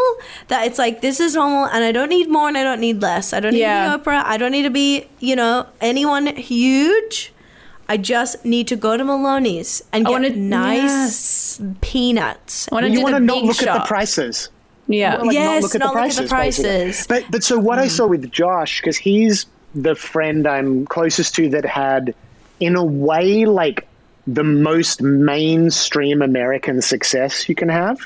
[0.49, 3.03] that it's like this is normal, and I don't need more and I don't need
[3.03, 3.33] less.
[3.33, 3.93] I don't need Yeah.
[3.93, 4.23] to be Oprah.
[4.25, 7.33] I don't need to be you know anyone huge.
[7.89, 12.69] I just need to go to Maloney's and I get wanna- nice peanuts.
[12.71, 14.49] I want to You want to not big look at the prices.
[14.89, 15.17] Yeah.
[15.17, 16.67] like, Yes, not look at not the look at the prices.
[16.67, 17.07] prices.
[17.09, 17.83] But but so what Mm.
[17.83, 22.15] I saw with Josh, because he's the friend I'm closest to that had,
[22.61, 23.87] in a way, like
[24.27, 27.99] the most mainstream American success you can have.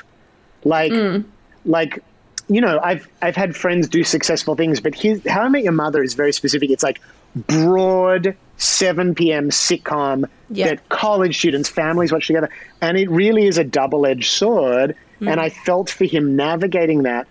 [0.63, 1.23] Like, Mm.
[1.65, 2.03] like
[2.49, 5.71] you know, I've I've had friends do successful things, but his, How I Met Your
[5.71, 6.69] Mother is very specific.
[6.69, 6.99] It's like
[7.35, 9.49] broad 7 p.m.
[9.49, 10.67] sitcom Yeah.
[10.67, 12.49] that college students, families watch together,
[12.81, 14.95] and it really is a double-edged sword.
[15.19, 15.31] Mm.
[15.31, 17.27] And I felt for him navigating that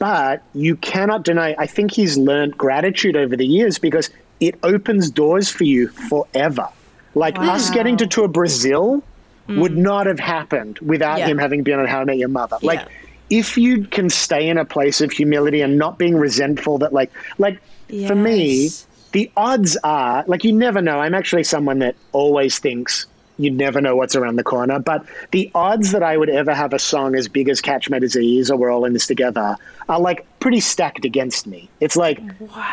[0.00, 4.10] but you cannot deny i think he's learned gratitude over the years because
[4.40, 6.68] it opens doors for you forever
[7.14, 9.00] like us getting to tour brazil
[9.48, 9.60] mm.
[9.60, 11.28] would not have happened without Yeah.
[11.28, 12.86] him having been on how i met your mother like
[13.30, 17.12] if you can stay in a place of humility and not being resentful that like
[17.38, 17.60] like
[18.08, 18.86] for me Yes.
[19.14, 20.98] The odds are like you never know.
[21.00, 23.06] I'm actually someone that always thinks
[23.38, 26.72] you never know what's around the corner but the odds that i would ever have
[26.72, 29.56] a song as big as catch my disease or we're all in this together
[29.88, 31.68] are like pretty stacked against me.
[31.80, 32.20] It's like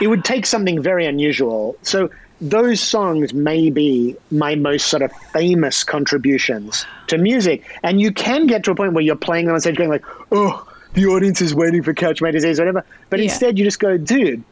[0.02, 1.76] it would take something very unusual.
[1.84, 2.10] So
[2.42, 7.64] those songs may be my most sort of famous contributions to music.
[7.82, 10.06] And you can get to a point where you're playing them on stage going like
[10.32, 12.86] oh the audience is waiting for catch my disease or whatever.
[13.10, 13.26] But Yeah.
[13.32, 14.44] instead you just go dude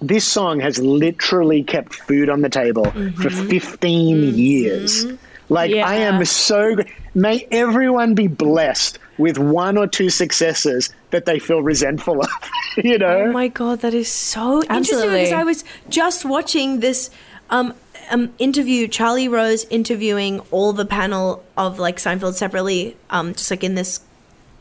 [0.00, 2.90] this song has literally kept food on the table
[3.20, 5.06] for 15 years.
[5.48, 6.76] Like, I am so.
[7.14, 12.28] May everyone be blessed with one or two successes that they feel resentful of,
[12.76, 13.22] you know?
[13.22, 15.18] Oh my god, that is so interesting Absolutely.
[15.20, 17.10] because I was just watching this
[17.50, 17.74] um,
[18.10, 23.64] um, interview, Charlie Rose interviewing all the panel of like Seinfeld separately, um, just like
[23.64, 24.00] in this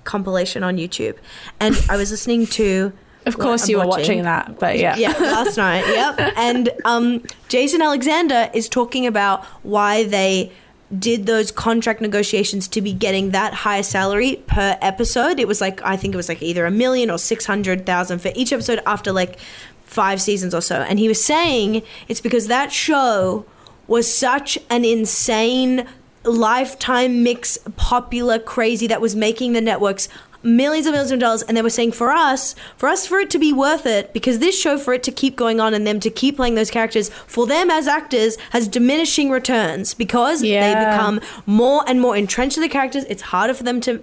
[0.03, 1.17] compilation on YouTube,
[1.59, 2.93] and I was listening to.
[3.28, 4.95] Of course, I'm you were watching that, but yeah.
[4.95, 5.86] Yeah, last night.
[5.88, 6.34] Yep.
[6.38, 10.51] And um, Jason Alexander is talking about why they
[10.97, 15.39] did those contract negotiations to be getting that high salary per episode.
[15.39, 18.19] It was like I think it was like either a million or six hundred thousand
[18.19, 19.38] for each episode after like
[19.84, 20.78] five seasons or so.
[20.82, 23.45] And he was saying it's because that show
[23.88, 25.88] was such an insane
[26.23, 30.09] lifetime mix popular crazy that was making the networks
[30.43, 33.29] millions and millions of dollars and they were saying for us for us for it
[33.29, 35.99] to be worth it because this show for it to keep going on and them
[35.99, 41.19] to keep playing those characters for them as actors has diminishing returns because they become
[41.45, 44.01] more and more entrenched in the characters it's harder for them to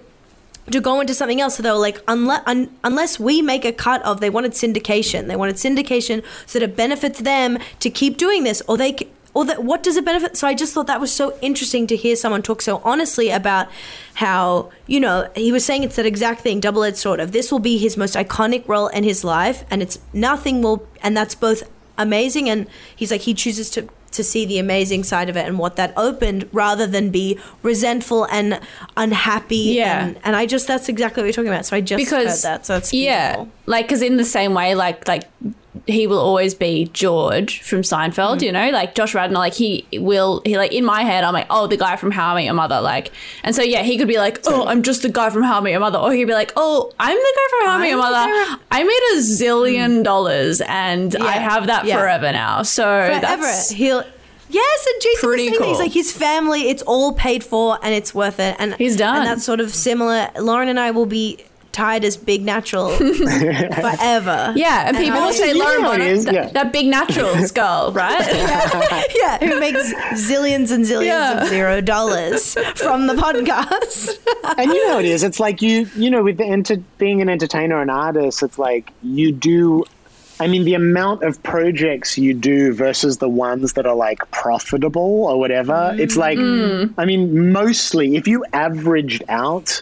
[0.71, 1.57] to go into something else.
[1.57, 5.27] So they were like, unless, un, unless we make a cut of, they wanted syndication.
[5.27, 8.95] They wanted syndication so that it benefits them to keep doing this, or they,
[9.35, 10.35] or that what does it benefit?
[10.37, 13.67] So I just thought that was so interesting to hear someone talk so honestly about
[14.15, 17.59] how you know he was saying it's that exact thing, double-edged sword of this will
[17.59, 21.61] be his most iconic role in his life, and it's nothing will, and that's both
[21.97, 25.57] amazing and he's like he chooses to to see the amazing side of it and
[25.59, 28.59] what that opened rather than be resentful and
[28.97, 30.05] unhappy Yeah.
[30.05, 32.51] and, and I just that's exactly what you're talking about so I just because heard
[32.51, 33.51] that so that's yeah, beautiful.
[33.65, 35.23] like because in the same way, like like
[35.87, 38.53] he will always be George from Seinfeld, you mm.
[38.53, 41.67] know, like Josh Radnor, like he will he like in my head, I'm like, oh,
[41.67, 43.11] the guy from How I Met Your Mother, like,
[43.43, 45.61] and so yeah, he could be like, oh, I'm just the guy from How I
[45.61, 47.89] Met Your Mother, or he'd be like, oh, I'm the guy from How I Met
[47.89, 48.61] Your I'm the guy Mother.
[48.71, 50.03] I made a zillion mm.
[50.03, 51.99] dollars, and I have that yeah.
[51.99, 52.63] forever now.
[52.63, 54.03] So forever that's he'll
[54.49, 55.69] Yes, and Jason Pretty was saying.
[55.69, 58.55] He's like his family, it's all paid for and it's worth it.
[58.59, 59.17] And He's done.
[59.17, 60.29] And that's sort of similar.
[60.39, 61.43] Lauren and I will be
[61.75, 64.53] tied as big natural forever.
[64.55, 66.49] yeah, and people will say You know Lauren how is, that, yeah.
[66.49, 68.25] that big naturals girl, right?
[69.21, 69.93] yeah, who makes
[70.29, 71.41] zillions and zillions Yeah.
[71.43, 74.17] of zero dollars from the podcast.
[74.57, 75.21] and you know how it is.
[75.23, 78.91] It's like you, you know, with the enter- being an entertainer and artist, it's like
[79.03, 79.83] you do.
[80.39, 85.25] I mean, the amount of projects you do versus the ones that are like profitable
[85.25, 85.95] or whatever.
[85.97, 86.93] It's like, mm.
[86.97, 89.81] I mean, mostly if you averaged out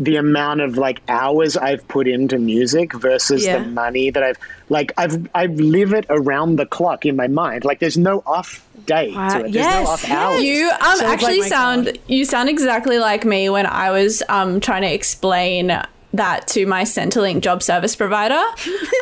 [0.00, 3.58] the amount of like hours I've put into music versus Yeah.
[3.58, 4.38] the money that I've
[4.68, 7.64] like I've I've live it around the clock in my mind.
[7.64, 9.28] Like there's no off day Wow.
[9.28, 9.42] to it.
[9.52, 10.12] There's Yes, no off yes.
[10.12, 10.42] hours.
[10.42, 14.58] You um So actually like- sound you sound exactly like me when I was um
[14.60, 15.80] trying to explain
[16.16, 18.40] that to my Centrelink job service provider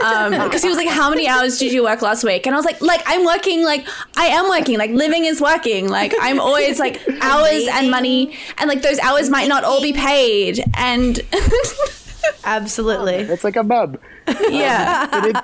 [0.05, 2.59] um, because he was like, "How many hours did you work last week?" And I
[2.59, 3.87] was like, "Like I'm working, like
[4.17, 8.69] I am working, like living is working, like I'm always like hours and money, and
[8.69, 11.21] like those hours might not all be paid." And
[12.45, 13.15] Absolutely.
[13.15, 13.99] It's like a bub.
[14.49, 15.37] yeah, but it,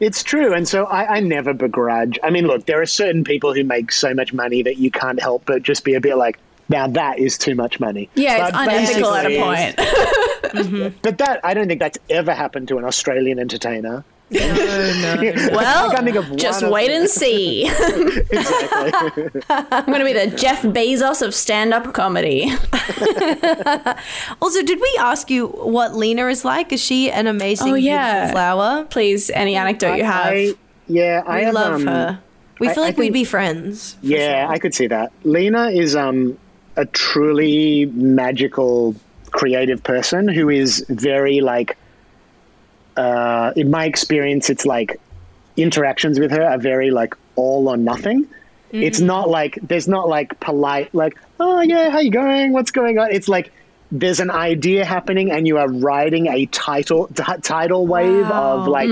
[0.00, 0.52] it's true.
[0.52, 2.18] And so I, I never begrudge.
[2.22, 5.20] I mean, look, there are certain people who make so much money that you can't
[5.20, 6.38] help but just be a bit like,
[6.68, 8.08] now that is too much money.
[8.14, 10.92] yeah, it's But unethical at a basically- point.
[11.02, 14.04] But that, I don't think that's ever happened to an Australian entertainer.
[14.30, 17.68] well, I can't think just wait and see.
[19.50, 22.50] I'm gonna be the Jeff Bezos of stand-up comedy.
[24.42, 26.72] Also, did we ask you what Lena is like?
[26.72, 28.30] Is she an amazing, Oh, yeah.
[28.32, 28.84] flower?
[28.90, 30.32] Please, any anecdote you have.
[30.32, 30.54] I,
[30.88, 32.18] yeah, I We have, love um, her.
[32.58, 33.96] We I- feel I like we'd think- be friends.
[34.02, 34.52] Yeah, sure.
[34.54, 35.12] I could see that.
[35.24, 36.36] Lena is um,
[36.76, 38.94] a truly magical,
[39.30, 41.76] creative person who is very like.
[42.96, 44.98] Uh, in my experience, it's like
[45.56, 48.26] interactions with her are very like all or nothing.
[48.72, 52.98] It's not like there's not like polite like oh yeah how you going what's going
[52.98, 53.10] on.
[53.12, 53.52] It's like
[53.92, 58.90] there's an idea happening and you are riding a title t- tidal wave of like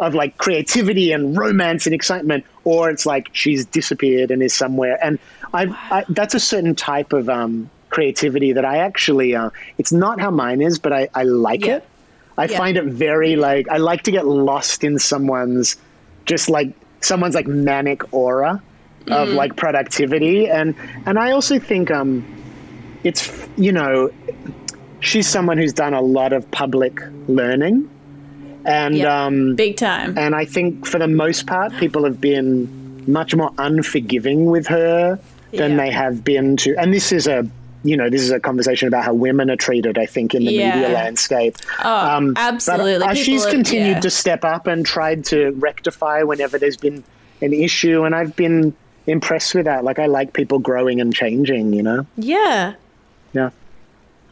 [0.00, 4.98] of like creativity and romance and excitement or it's like she's disappeared and is somewhere
[5.02, 5.18] and
[5.54, 10.20] I, I that's a certain type of um creativity that I actually uh it's not
[10.20, 11.76] how mine is but I I like Yeah.
[11.76, 11.88] it
[12.36, 12.58] I Yeah.
[12.58, 15.76] find it very like I like to get lost in someone's
[16.26, 18.62] just like someone's like manic aura
[19.10, 19.36] of Mm-hmm.
[19.36, 20.74] like productivity and
[21.06, 22.26] and I also think um
[23.04, 24.10] it's you know
[25.00, 26.98] she's someone who's done a lot of public
[27.28, 27.88] learning
[28.64, 29.24] and Yeah.
[29.26, 30.16] um Big time.
[30.16, 35.18] and I think for the most part, people have been much more unforgiving with her
[35.52, 35.76] than Yeah.
[35.76, 36.74] they have been to.
[36.78, 37.46] And this is a,
[37.82, 39.98] you know, this is a conversation about how women are treated.
[39.98, 40.74] I think in the Yeah.
[40.76, 41.56] media landscape.
[41.84, 43.00] Oh, absolutely.
[43.06, 47.04] But uh, she's are- continued to step up and tried to rectify whenever there's been
[47.42, 48.72] an issue, and I've been
[49.06, 49.84] impressed with that.
[49.84, 51.74] Like I like people growing and changing.
[51.74, 52.06] You know.
[52.16, 52.72] Yeah.
[53.34, 53.50] Yeah.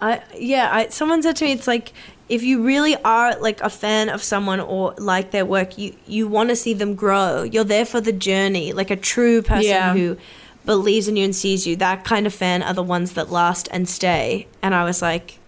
[0.01, 1.93] I yeah, I someone said to me it's like
[2.29, 6.27] if you really are like a fan of someone or like their work, you you
[6.29, 7.43] want to see them grow.
[7.43, 9.93] You're there for the journey, like a true person Yeah.
[9.93, 10.17] who
[10.65, 11.77] believes in you and sees you.
[11.77, 14.47] That kind of fan are the ones that last and stay.
[14.63, 15.39] And I was like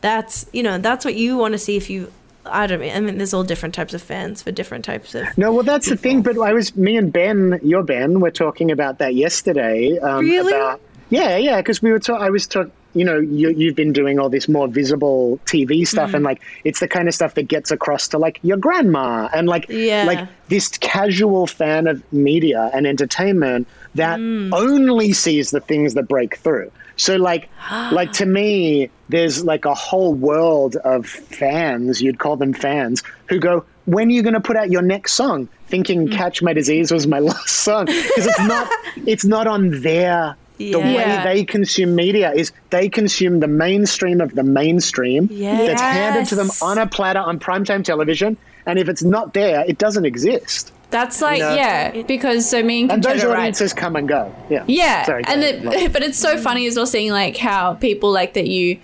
[0.00, 2.10] that's, you know, that's what you want to see if you
[2.44, 5.26] I don't mean I mean there's all different types of fans for different types of
[5.38, 6.22] No, well, that's the thing.
[6.22, 9.96] But I was, me and Ben, your Ben, were talking about that yesterday.
[10.00, 10.52] Um, Really?
[10.52, 10.80] About,
[11.10, 12.00] yeah, yeah, because we were.
[12.00, 12.72] Ta- I was talking.
[12.94, 16.14] You know, you, you've been doing all this more visible TV stuff, Mm.
[16.14, 19.48] and like it's the kind of stuff that gets across to like your grandma, and
[19.48, 20.04] like Yeah.
[20.06, 24.52] like this casual fan of media and entertainment that Mm.
[24.52, 26.70] only sees the things that break through.
[26.96, 27.48] So like
[27.92, 33.38] like to me, there's like a whole world of fans, you'd call them fans, who
[33.38, 35.48] go, When are you gonna put out your next song?
[35.66, 36.12] Thinking Mm.
[36.12, 37.86] Catch My Disease was my last song.
[37.86, 38.68] Because it's not
[39.06, 40.78] it's not on their the Yeah.
[40.78, 46.34] way they consume media is they consume the mainstream of the mainstream that's handed to
[46.34, 48.36] them on a platter on primetime television.
[48.66, 50.72] And if it's not there, it doesn't exist.
[50.90, 51.54] That's like, know?
[51.54, 54.32] yeah, because so me and And those audiences come and go.
[54.50, 54.62] Yeah.
[54.66, 58.34] Yeah, Sorry, and it, but it's so funny as well seeing like how people like
[58.34, 58.78] that you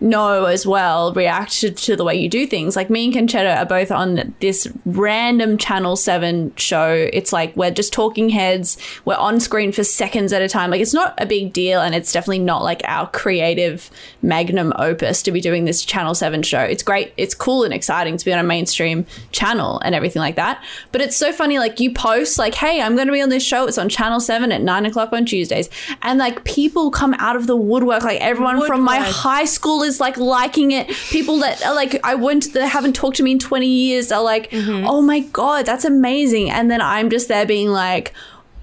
[0.00, 2.76] know as well react to, to the way you do things.
[2.76, 7.08] Like me and Concetta are both on this random Channel Seven show.
[7.12, 8.78] It's like we're just talking heads.
[9.04, 10.70] We're on screen for seconds at a time.
[10.70, 13.90] Like it's not a big deal, and it's definitely not like our creative
[14.22, 16.60] magnum opus to be doing this Channel Seven show.
[16.60, 17.12] It's great.
[17.16, 20.62] It's cool and exciting to be on a mainstream channel and everything like that.
[20.92, 21.58] But it's so funny.
[21.58, 23.66] Like you post like, "Hey, I'm going to be on this show.
[23.66, 25.68] It's on Channel Seven at nine o'clock on Tuesdays,"
[26.02, 28.02] and like people come out of the woodwork.
[28.02, 30.88] Like everyone from my high school is like liking it.
[31.10, 34.22] People that are like I went that haven't talked to me in 20 years are
[34.22, 34.86] like, Mm-hmm.
[34.86, 38.12] "Oh my god, that's amazing." And then I'm just there being like,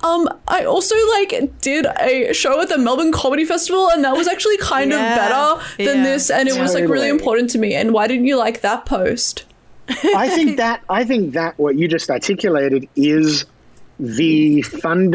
[0.04, 4.28] um, I also like did a show at the Melbourne Comedy Festival, and that was
[4.28, 5.10] actually kind Yeah.
[5.12, 6.04] of better than Yeah.
[6.04, 7.74] this, and it was like really important to me.
[7.74, 9.44] And why didn't you like that post?
[10.16, 13.46] I think that I think that what you just articulated is
[14.00, 14.62] the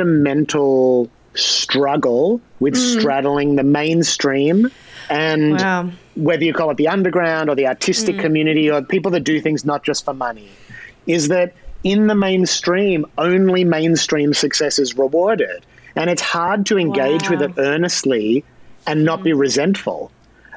[0.06, 4.68] fundamental struggle with straddling the mainstream
[5.08, 5.90] and Wow.
[6.14, 9.64] Whether you call it the underground or the artistic community or people that do things
[9.64, 10.50] not just for money
[11.06, 15.64] is that in the mainstream only mainstream success is rewarded.
[15.96, 18.44] And it's hard to engage with it earnestly
[18.86, 20.10] and not be resentful.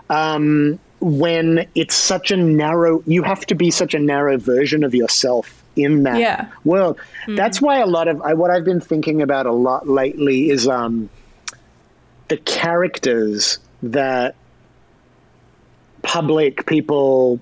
[0.09, 4.95] Um, when it's such a narrow you have to be such a narrow version of
[4.95, 6.47] yourself in that Yeah.
[6.63, 6.99] world.
[7.27, 10.67] That's why a lot of I, what i've been thinking about a lot lately is
[10.67, 11.09] um,
[12.29, 14.35] the characters that
[16.05, 17.39] public people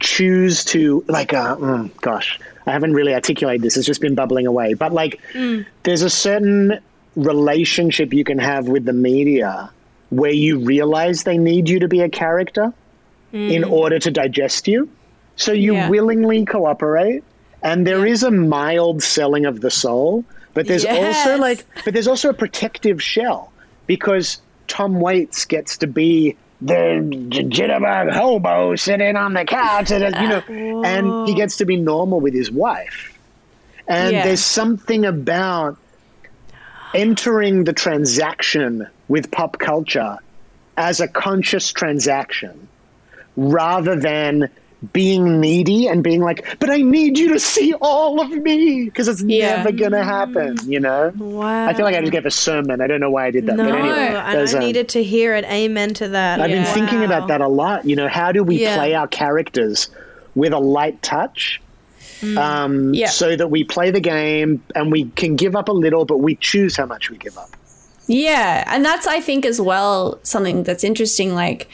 [0.00, 3.76] choose to like uh, mm, gosh i haven't really articulated this.
[3.76, 4.74] It's just been bubbling away.
[4.74, 5.20] But like
[5.82, 6.78] there's a certain
[7.16, 9.70] relationship you can have with the media
[10.10, 12.72] where you realize they need you to be a character
[13.32, 14.88] in order to digest you.
[15.36, 15.88] So you Yeah.
[15.88, 17.24] willingly cooperate.
[17.62, 22.08] And there is a mild selling of the soul but there's also like but there's
[22.08, 23.52] also a protective shell
[23.86, 30.14] because Tom Waits gets to be the j- jitterbug hobo sitting on the couch, and,
[30.16, 33.16] you know, and he gets to be normal with his wife.
[33.86, 34.24] And Yeah.
[34.24, 35.76] there's something about
[36.94, 40.18] entering the transaction with pop culture
[40.76, 42.68] as a conscious transaction
[43.36, 44.48] rather than
[44.92, 49.08] being needy and being like, but I need you to see all of me because
[49.08, 49.56] it's Yeah.
[49.56, 51.12] never going to happen, you know?
[51.16, 51.66] Wow.
[51.66, 52.80] I feel like I just gave a sermon.
[52.80, 53.56] I don't know why I did that.
[53.56, 55.44] No, but anyway, and I um, needed to hear it.
[55.46, 56.40] Amen to that.
[56.40, 56.72] I've been Yeah.
[56.74, 57.86] thinking about that a lot.
[57.86, 58.76] You know, how do we Yeah.
[58.76, 59.88] play our characters
[60.36, 61.60] with a light touch?
[62.36, 63.08] Um, Yeah.
[63.08, 66.36] So that we play the game and we can give up a little, but we
[66.36, 67.50] choose how much we give up.
[68.06, 71.34] Yeah, and that's I think as well something that's interesting.
[71.34, 71.68] Like,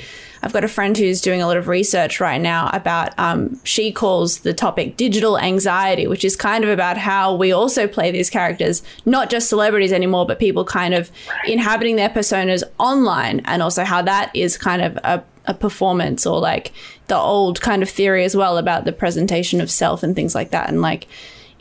[0.44, 3.18] I've got a friend who's doing a lot of research right now about.
[3.18, 7.88] Um, she calls the topic digital anxiety, which is kind of about how we also
[7.88, 11.10] play these characters, not just celebrities anymore, but people kind of
[11.46, 16.40] inhabiting their personas online, and also how that is kind of a a performance or
[16.40, 16.72] like
[17.08, 20.50] the old kind of theory as well about the presentation of self and things like
[20.50, 21.06] that and like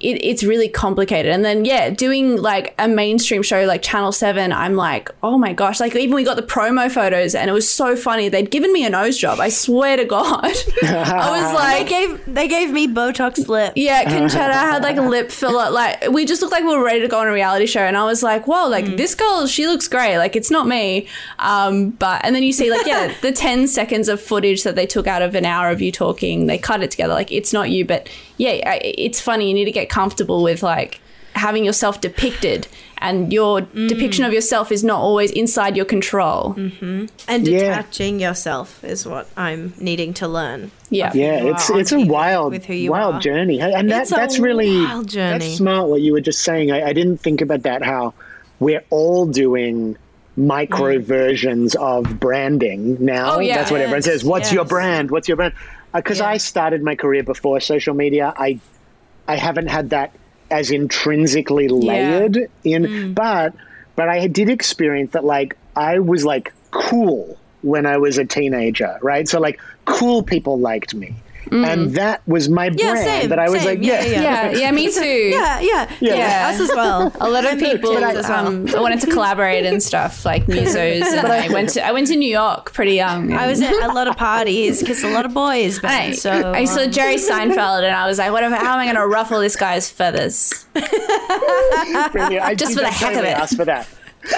[0.04, 1.32] it, it's really complicated.
[1.32, 5.54] And then yeah, doing like a mainstream show like Channel Seven, I'm like, oh my
[5.54, 5.80] gosh!
[5.80, 8.30] Like even we got the promo photos, and it was so funny.
[8.30, 9.40] They'd given me a nose job.
[9.40, 10.46] I swear to God,
[10.84, 11.43] I.
[12.08, 13.74] gave they gave me Botox lip.
[13.76, 15.70] Yeah, Concetta had like a lip filler.
[15.70, 17.98] Like we just looked like we were ready to go on a reality show, and
[17.98, 18.68] I was like, "Whoa!
[18.68, 20.18] Like this girl, she looks great.
[20.18, 21.08] Like it's not me."
[21.40, 24.86] Um, but and then you see like yeah, the ten seconds of footage that they
[24.86, 27.14] took out of an hour of you talking, they cut it together.
[27.14, 29.48] Like it's not you, but yeah, I- it's funny.
[29.48, 31.00] You need to get comfortable with like
[31.36, 32.68] having yourself depicted,
[33.00, 33.88] and your mm.
[33.90, 36.54] depiction of yourself is not always inside your control.
[36.54, 37.06] Mm-hmm.
[37.28, 37.60] And Yeah.
[37.60, 40.72] detaching yourself is what I'm needing to learn.
[40.90, 41.12] Yeah.
[41.14, 43.20] Yeah, it's it's a wild, with who you wild are.
[43.20, 45.40] journey, and that that's really wild journey.
[45.40, 45.90] that's smart.
[45.90, 47.82] What you were just saying, I, I didn't think about that.
[47.82, 48.14] How
[48.60, 49.98] we're all doing
[50.38, 51.04] micro mm.
[51.04, 53.36] versions of branding now.
[53.36, 53.58] Oh, yeah.
[53.58, 54.24] that's what everyone says.
[54.24, 55.12] What's your brand?
[55.12, 55.54] What's your brand?
[55.94, 56.30] Uh, because Yeah.
[56.30, 58.34] I started my career before social media.
[58.38, 58.60] I
[59.28, 60.12] I haven't had that
[60.52, 63.16] as intrinsically layered in, Mm.
[63.16, 63.54] but
[63.96, 68.98] but I did experience that like I was like cool when I was a teenager,
[69.02, 69.28] right?
[69.28, 71.16] So like cool people liked me.
[71.52, 72.80] And that was my Mm.
[72.80, 73.70] Yeah, brand same, that I was same.
[73.80, 75.02] like, Yeah, yeah, yeah, Yeah, yeah, me too.
[75.04, 76.50] Yeah, yeah, yeah, Yeah.
[76.50, 77.12] us as well.
[77.20, 81.02] A lot of people I- um, wanted to collaborate and stuff, like musos.
[81.04, 83.34] And I went to I went to New York pretty young.
[83.34, 86.52] I was at a lot of parties, kissed a lot of boys, but I, so
[86.54, 88.44] I saw um, Jerry Seinfeld, and I was like, "What?
[88.44, 93.16] Am, how am I going to ruffle this guy's feathers?" I Just for the heck
[93.16, 93.38] of it.
[93.38, 93.88] asked for that.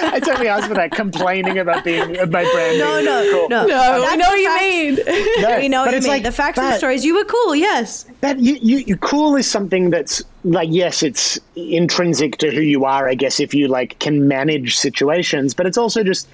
[0.00, 2.78] I totally asked for that, complaining about being of my brand.
[2.78, 3.48] No, being no, cool.
[3.48, 3.66] no.
[3.66, 4.62] No, That's we know what you facts.
[4.62, 5.42] mean.
[5.42, 6.12] No, We know what you it's mean.
[6.12, 7.04] like, the facts and but the stories.
[7.04, 8.06] You were cool, yes.
[8.20, 12.84] That you, you, you cool is something that's like yes, it's intrinsic to who you
[12.84, 13.08] are.
[13.08, 16.28] I guess if you like can manage situations, but it's also just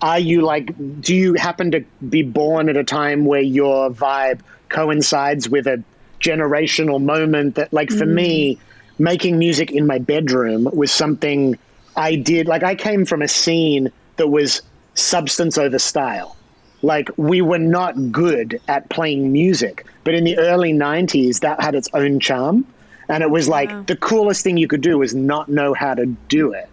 [0.00, 4.40] are you like do you happen to be born at a time where your vibe
[4.68, 5.82] coincides with a
[6.20, 8.14] generational moment that like for mm.
[8.14, 8.58] me
[8.98, 11.58] making music in my bedroom was something
[11.98, 14.62] I did like I came from a scene that was
[14.94, 16.36] substance over style.
[16.80, 21.74] Like we were not good at playing music but in the early 90s that had
[21.74, 22.64] its own charm.
[23.10, 26.06] And it was like the coolest thing you could do was not know how to
[26.28, 26.68] do it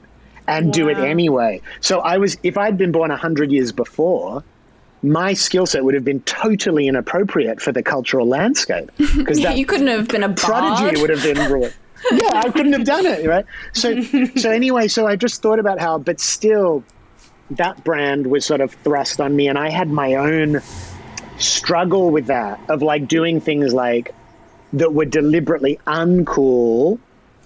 [0.48, 1.62] and do it anyway.
[1.82, 4.44] So i was if i'd been born 100 years before
[5.02, 8.92] my skill set would have been totally inappropriate for the cultural landscape.
[9.18, 10.38] Because you couldn't have been a bard.
[10.38, 11.74] prodigy would have been ruined.
[12.12, 13.46] Yeah, I couldn't have done it, right?
[13.74, 14.02] So,
[14.36, 16.84] so anyway, so I just thought about how, but still,
[17.52, 20.62] that brand was sort of thrust on me, and I had my own
[21.38, 24.14] struggle with that of like doing things like
[24.74, 27.00] that were deliberately uncool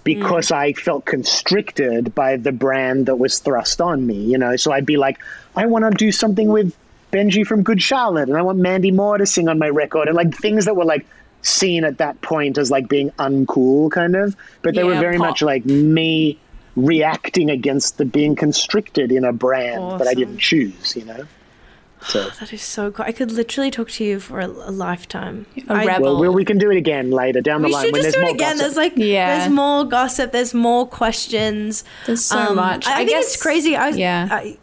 [0.04, 0.56] because mm.
[0.56, 4.56] I felt constricted by the brand that was thrust on me, you know.
[4.56, 5.18] So I'd be like,
[5.56, 6.76] I want to do something with
[7.12, 10.16] Benji from Good Charlotte, and I want Mandy Moore to sing on my record, and
[10.16, 11.06] like things that were like
[11.42, 14.36] seen at that point as like being uncool, kind of.
[14.62, 15.26] But they were very pop.
[15.28, 16.38] much like me
[16.76, 21.24] reacting against the being constricted in a brand that I didn't choose, you know.
[22.02, 22.30] So.
[22.40, 23.04] That is so cool.
[23.06, 25.44] I could literally talk to you for a, a lifetime.
[25.68, 26.14] A I- rebel.
[26.14, 28.14] Well, we we can do it again later down the We line should when just
[28.16, 28.56] there's do it again.
[28.56, 28.60] gossip.
[28.60, 29.38] There's like, Yeah.
[29.38, 30.32] there's more gossip.
[30.32, 31.84] There's more questions.
[32.06, 32.86] There's so much.
[32.86, 33.76] I, I think guess- it's crazy.
[33.76, 34.28] I was, yeah.
[34.30, 34.58] I,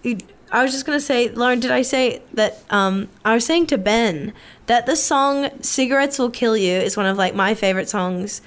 [0.52, 1.60] I was just gonna say, Lauren.
[1.60, 2.64] Did I say that?
[2.72, 4.34] Um, I was saying to Ben
[4.68, 8.42] that the song "Cigarettes Will Kill You" is one of like my favorite songs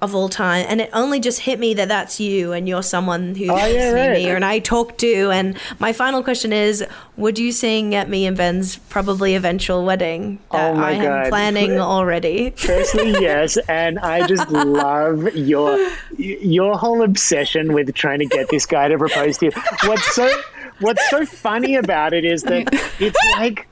[0.00, 3.36] of all time, and it only just hit me that that's you and you're someone
[3.36, 4.12] who Oh, yeah, right.
[4.14, 5.30] me and I talk to.
[5.30, 6.84] And my final question is:
[7.16, 11.04] Would you sing at me and Ben's probably eventual wedding oh, that Oh I am
[11.04, 11.28] God.
[11.28, 12.50] planning already?
[12.50, 15.78] Firstly, yes, and I just love your
[16.18, 19.52] your whole obsession with trying to get this guy to propose to you.
[19.84, 20.28] What's so
[20.80, 22.68] what's so funny about it is that
[22.98, 23.68] it's like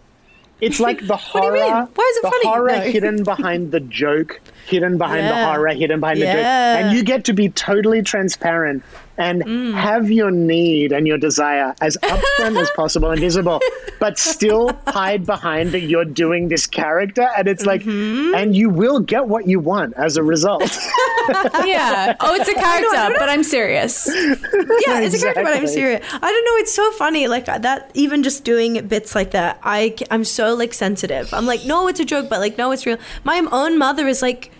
[0.60, 1.72] it's like the do you horror, mean?
[1.72, 2.46] Why is it the funny?
[2.48, 2.80] horror No.
[2.80, 7.24] hidden behind the joke, hidden behind the horror, hidden behind the joke, and you get
[7.24, 8.82] to be totally transparent
[9.20, 9.74] and Mm.
[9.74, 13.60] have your need and your desire as upfront as possible and visible,
[14.00, 18.34] but still hide behind that you're doing this character, and it's like, Mm-hmm.
[18.34, 20.62] and you will get what you want as a result.
[21.64, 22.14] yeah.
[22.20, 24.08] Oh, it's a character, but I'm serious.
[24.86, 26.04] yeah, it's a character, but I'm serious.
[26.12, 26.56] I don't know.
[26.62, 27.28] It's so funny.
[27.28, 31.32] Like uh, that, even just doing bits like that, I I'm so like sensitive.
[31.34, 32.98] I'm like, no, it's a joke, but like, no, it's real.
[33.24, 34.50] My own mother is like,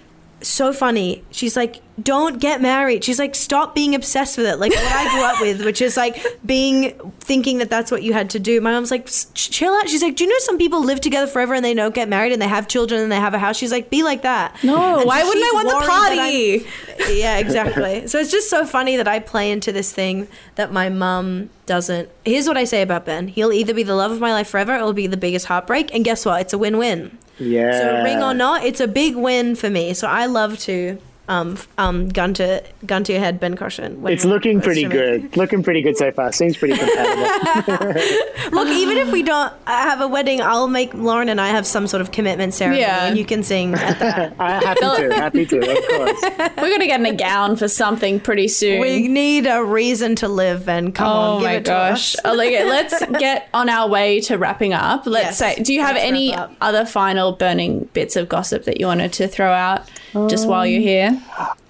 [0.42, 1.22] so funny.
[1.30, 3.04] She's like, don't get married.
[3.04, 4.58] She's like, stop being obsessed with it.
[4.58, 8.12] Like what I grew up with, which is like being thinking that that's what you
[8.14, 8.60] had to do.
[8.60, 9.88] My mom's like, chill out.
[9.88, 12.32] She's like, do you know some people live together forever and they don't get married
[12.32, 13.56] and they have children and they have a house?
[13.56, 14.56] She's like, be like that.
[14.64, 17.18] No, And why wouldn't I want the party?
[17.18, 18.06] yeah, exactly.
[18.06, 22.08] so it's just so funny that I play into this thing that my mom doesn't.
[22.24, 23.28] Here's what I say about Ben.
[23.28, 25.94] He'll either be the love of my life forever or it'll be the biggest heartbreak.
[25.94, 26.40] And guess what?
[26.40, 27.18] It's a win-win.
[27.40, 27.72] Yeah.
[27.72, 29.94] So ring or not, it's a big win for me.
[29.94, 30.98] So I love to
[31.30, 34.02] um um gun to gun to your head, Ben Caution.
[34.02, 35.20] when It's looking pretty streaming.
[35.28, 35.36] good.
[35.36, 36.32] Looking pretty good so far.
[36.32, 38.00] Seems pretty compatible.
[38.52, 41.86] Look, even if we don't have a wedding, I'll make Lauren and I have some
[41.86, 43.06] sort of commitment ceremony, Yeah.
[43.06, 44.34] and you can sing at that.
[44.40, 45.14] Uh, happy to.
[45.14, 45.58] Happy to.
[45.58, 46.22] Of course.
[46.56, 48.80] We're gonna get in a gown for something pretty soon.
[48.80, 50.92] we need a reason to live, Ben.
[50.92, 52.14] Come Oh on, give my it to gosh.
[52.16, 52.20] us.
[52.24, 55.06] Oh, like, let's get on our way to wrapping up.
[55.06, 58.80] Let's Yes, say, do you have let's any other final burning bits of gossip that
[58.80, 59.88] you wanted to throw out
[60.28, 61.20] just while you're here?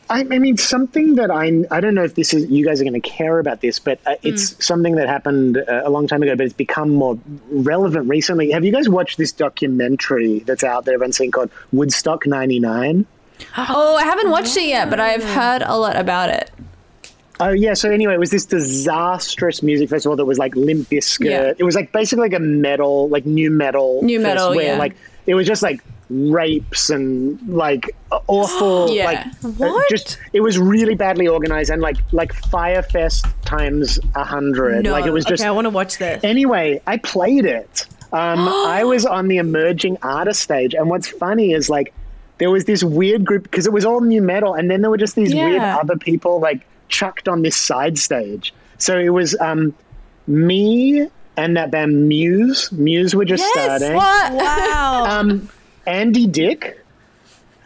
[0.08, 2.84] I, I mean, something that I I don't know if this is you guys are
[2.84, 4.60] going to care about this, but uh, it's Hmm.
[4.60, 7.16] something that happened uh, a long time ago, but it's become more
[7.52, 8.50] relevant recently.
[8.50, 10.94] Have you guys watched this documentary that's out there?
[10.94, 13.06] Everyone's seen called Woodstock '99.
[13.56, 16.50] Oh, I haven't watched it yet, but I've heard a lot about it.
[17.38, 17.74] Oh yeah.
[17.74, 21.30] So anyway, it was this disastrous music festival that was like Limp Bizkit.
[21.30, 21.52] Yeah.
[21.56, 24.78] It was like basically like a metal, like new metal, New metal, where yeah.
[24.78, 25.80] like it was just like
[26.10, 27.88] rapes and like
[28.26, 29.04] awful, Yeah.
[29.04, 29.88] like uh, What?
[29.88, 34.82] just it was really badly organized and like like Fyre Fest times a hundred.
[34.84, 35.48] No, like it was just okay.
[35.48, 36.22] I want to watch this.
[36.24, 37.86] Anyway, I played it.
[38.12, 41.94] Um, I was on the emerging artist stage, and what's funny is like
[42.38, 44.96] there was this weird group because it was all nu metal, and then there were
[44.98, 48.52] just these weird other people like chucked on this side stage.
[48.78, 49.74] So it was um,
[50.26, 51.06] me
[51.36, 52.72] and that band Muse.
[52.72, 53.94] Muse were just Yes, starting.
[53.96, 54.32] What?
[54.32, 55.04] Wow.
[55.08, 55.48] Um,
[55.86, 56.78] Andy Dick.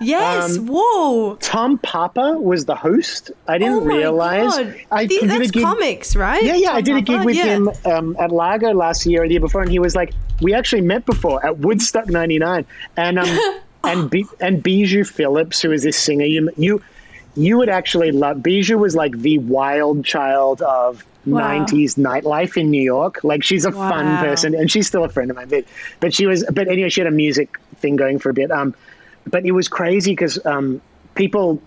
[0.00, 0.58] yes.
[0.58, 1.36] um, Whoa.
[1.36, 3.30] Tom Papa was the host.
[3.48, 4.56] I didn't Oh my realize.
[4.56, 4.74] God.
[4.90, 6.42] I The- did a gig- comics, right?
[6.42, 6.72] Yeah, yeah.
[6.72, 7.44] I Tom did a gig with Yeah.
[7.44, 10.12] him um, at Largo last year or the year before, and he was like,
[10.42, 13.38] "We actually met before at Woodstock '99." And um,
[13.84, 16.82] and Bi- and Bijou Phillips, who is this singer, you you
[17.36, 18.42] you would actually love.
[18.42, 21.64] Bijou was like the wild child of Wow.
[21.64, 23.22] '90s nightlife in New York.
[23.24, 25.48] Like she's a fun person, and she's still a friend of mine.
[25.48, 25.64] But
[26.00, 26.44] but she was.
[26.52, 28.50] But anyway, she had a music thing going for a bit.
[28.50, 28.74] Um,
[29.26, 30.80] but it was crazy because um,
[31.14, 31.62] people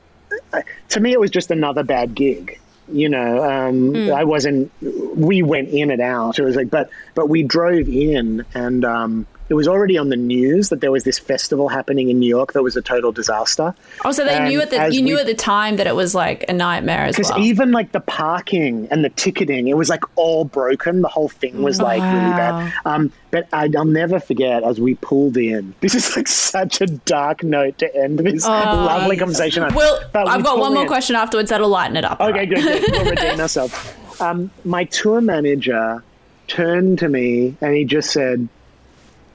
[0.89, 2.59] to me, it was just another bad gig.
[2.89, 4.13] You know, um, Hmm.
[4.13, 4.71] I wasn't.
[4.81, 6.39] We went in and out.
[6.39, 10.15] It was like, but but we drove in, and um, it was already on the
[10.15, 13.73] news that there was this festival happening in New York that was a total disaster.
[14.05, 15.95] Oh, so they And knew at the you knew we- at the time that it
[15.95, 17.29] was like a nightmare as well.
[17.29, 21.01] Because even like the parking and the ticketing, it was like all broken.
[21.01, 22.73] The whole thing was like really bad.
[22.85, 25.73] Um, but I, I'll never forget as we pulled in.
[25.81, 29.63] This is like such a dark note to end this lovely conversation.
[29.63, 29.73] on.
[29.73, 30.87] well, But I've got one more in.
[30.87, 32.19] question afterwards that'll lighten it up.
[32.19, 32.49] Okay, alright?
[32.49, 32.91] good, good.
[32.91, 33.93] We'll redeem ourselves.
[34.19, 36.03] Um, my tour manager
[36.47, 38.47] turned to me and he just said,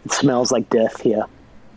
[0.04, 1.24] "It smells like death here."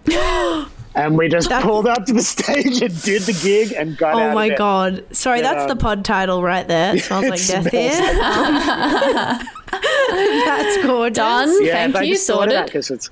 [0.95, 4.19] and we just pulled up to the stage and did the gig and got oh
[4.19, 4.57] out Oh my of it.
[4.57, 5.03] god!
[5.15, 5.53] Sorry, Yeah.
[5.53, 6.95] that's the pod title right there.
[6.95, 7.91] It smells like death here.
[7.91, 9.43] smells
[10.45, 11.17] that's gorgeous.
[11.17, 11.65] Done.
[11.65, 12.13] Yeah, Thank you.
[12.13, 12.65] just thought of Sorted.
[12.65, 13.09] because it's,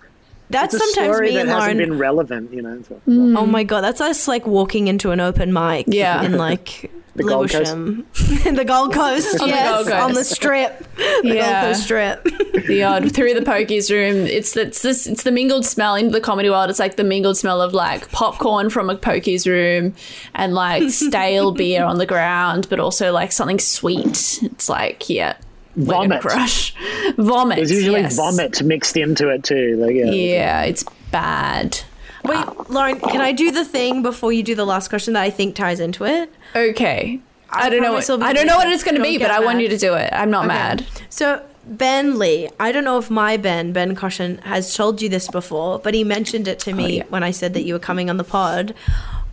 [0.53, 1.77] That's a sometimes story me that and hasn't Lauren.
[1.89, 2.81] been relevant, you know.
[2.87, 3.01] So.
[3.07, 5.85] Oh my god, that's us like walking into an open mic.
[5.87, 6.23] Yeah.
[6.23, 7.75] in like The Gold Coast?
[7.75, 8.05] Lewisham,
[8.55, 9.39] the Gold Coast.
[9.41, 10.03] On the yes, Gold Coast.
[10.03, 11.61] on the strip, the Yeah.
[11.61, 12.23] Gold Coast strip.
[12.67, 14.25] the odd through the pokies room.
[14.25, 16.69] It's it's this it's the mingled smell into the comedy world.
[16.69, 19.93] It's like the mingled smell of like popcorn from a pokies room
[20.33, 24.39] and like stale beer on the ground, but also like something sweet.
[24.41, 26.21] It's like yeah, we're gonna Vomit.
[26.21, 26.75] crush
[27.17, 27.57] vomit.
[27.57, 28.15] There's usually yes.
[28.15, 29.77] vomit mixed into it too.
[29.77, 30.11] Like, yeah.
[30.11, 31.79] Yeah, it's bad.
[32.23, 35.23] Wait, uh, Lauren, can I do the thing before you do the last question that
[35.23, 36.31] I think ties into it?
[36.55, 37.19] Okay.
[37.49, 37.93] I, don't know.
[37.93, 39.77] What, I don't know what it's going to be, get but I want you to
[39.77, 40.09] do it.
[40.13, 40.55] I'm not Okay.
[40.55, 40.85] mad.
[41.09, 45.27] So Ben Lee, I don't know if my Ben, Ben Caution, has told you this
[45.27, 47.03] before, but he mentioned it to me oh, yeah.
[47.09, 48.73] when I said that you were coming on the pod.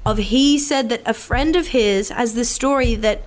[0.06, 3.22] Of he said that a friend of his has this story that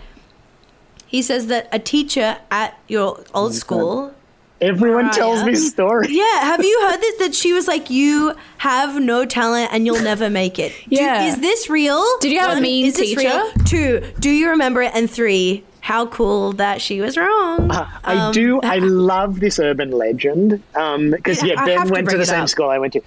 [1.14, 4.14] he says that a teacher at your old school.
[4.62, 5.52] Everyone tells Mariah.
[5.52, 6.10] me stories.
[6.22, 7.16] Yeah, have you heard this?
[7.20, 11.26] That she was like, "You have no talent and you'll never make it." Do- Yeah.
[11.28, 12.02] is this real?
[12.22, 13.20] Did you have a mean is this teacher?
[13.30, 13.52] real?
[13.66, 14.92] Two, do you remember it?
[14.96, 17.70] And three, how cool that she was wrong.
[17.72, 18.62] I Um, do.
[18.64, 22.26] I love this urban legend because Yeah, yeah, I Ben have to went to the
[22.26, 22.50] same up.
[22.50, 23.02] school I went to.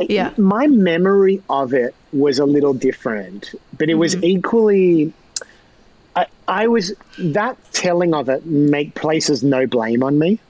[0.00, 0.30] Yeah.
[0.36, 4.24] my memory of it was a little different, but it was Mm-hmm.
[4.36, 5.12] equally.
[6.48, 10.40] I, was that telling of it make places no blame on me.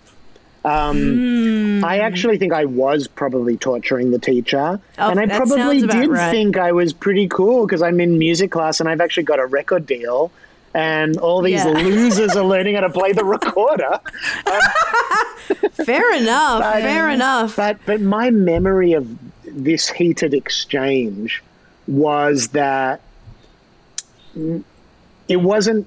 [0.64, 6.08] Um, I actually think I was probably torturing the teacher, Oh, and I probably did
[6.10, 6.30] right.
[6.30, 9.46] think I was pretty cool because I'm in music class and I've actually got a
[9.46, 10.30] record deal,
[10.74, 11.70] and all these Yeah.
[11.72, 13.98] losers are learning how to play the recorder.
[15.84, 16.62] Fair enough.
[16.74, 17.56] Fair enough.
[17.56, 19.08] But but my memory of
[19.44, 21.42] this heated exchange
[21.86, 23.00] was that
[24.36, 24.62] mm,
[25.28, 25.86] it wasn't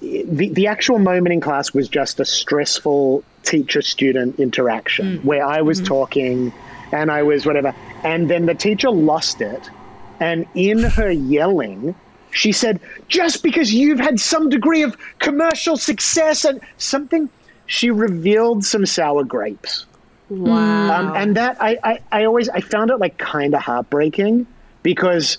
[0.00, 5.60] the, the actual moment in class was just a stressful teacher student interaction where I
[5.60, 6.52] was talking
[6.92, 7.74] and I was whatever.
[8.02, 9.68] And then the teacher lost it.
[10.20, 11.94] And in her yelling
[12.32, 17.28] she said just because you've had some degree of commercial success and something
[17.66, 19.86] she revealed some sour grapes.
[20.28, 20.92] Wow.
[20.92, 24.46] um, and that I, I, I always I found it like kind of heartbreaking
[24.82, 25.38] because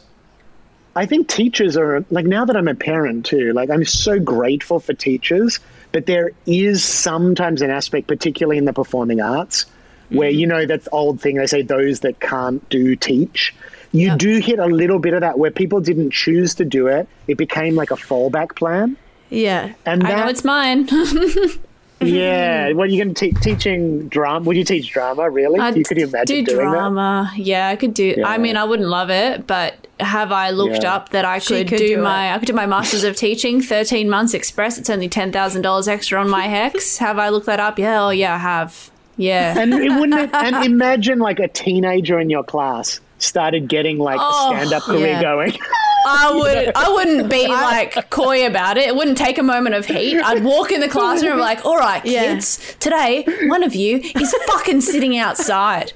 [0.95, 4.79] I think teachers are like now that I'm a parent too, like I'm so grateful
[4.79, 5.59] for teachers,
[5.91, 9.65] but there is sometimes an aspect, particularly in the performing arts,
[10.09, 10.39] where mm-hmm.
[10.39, 13.55] you know that old thing they say those that can't do teach.
[13.93, 14.19] You Yep.
[14.19, 17.07] do hit a little bit of that where people didn't choose to do it.
[17.27, 18.95] It became like a fallback plan.
[19.29, 19.73] yeah.
[19.85, 20.87] And I know it's mine.
[22.02, 22.78] yeah, mm-hmm.
[22.78, 24.45] what are you going to te- teaching drama?
[24.45, 25.30] Would you teach drama?
[25.30, 25.60] Really?
[25.60, 26.72] I'd you could imagine do doing that.
[26.72, 27.32] drama.
[27.36, 28.22] Yeah, I could do.
[28.26, 30.95] I mean, I wouldn't love it, but have I looked Yeah.
[30.95, 33.62] up that I could, could do, do my I could do my masters of teaching,
[33.62, 34.78] thirteen months express.
[34.78, 36.97] It's only ten thousand dollars extra on my HECS.
[36.97, 37.78] have I looked that up?
[37.78, 38.89] Yeah, oh yeah, I have.
[39.18, 39.58] Yeah.
[39.58, 44.19] And it wouldn't it, and imagine like a teenager in your class started getting like
[44.22, 45.22] Oh, a stand up career yeah.
[45.22, 45.57] going.
[46.05, 48.88] I would I wouldn't be like coy about it.
[48.88, 50.19] It wouldn't take a moment of heat.
[50.19, 52.34] I'd walk in the classroom and be like, all right, Yeah.
[52.34, 55.93] kids, today one of you is fucking sitting outside.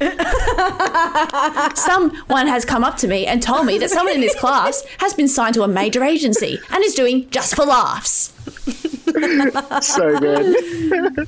[1.75, 5.13] Someone has come up to me and told me that someone in this class has
[5.13, 8.31] been signed to a major agency and is doing just for laughs.
[9.81, 10.55] so good.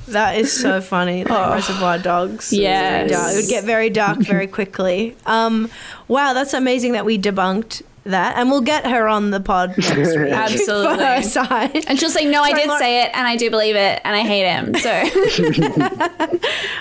[0.08, 1.24] That is so funny.
[1.24, 2.52] Like Reservoir Dogs.
[2.52, 3.10] It was very Yes.
[3.10, 3.32] dark.
[3.32, 5.16] It would get very dark very quickly.
[5.26, 5.70] Um,
[6.08, 9.96] wow, that's amazing that we debunked that, and we'll get her on the pod next
[9.96, 11.22] week for her Absolutely.
[11.22, 11.84] side.
[11.88, 12.80] And she'll say, no, I did Lauren.
[12.80, 14.74] say it and I do believe it and I hate him.
[14.74, 16.38] So.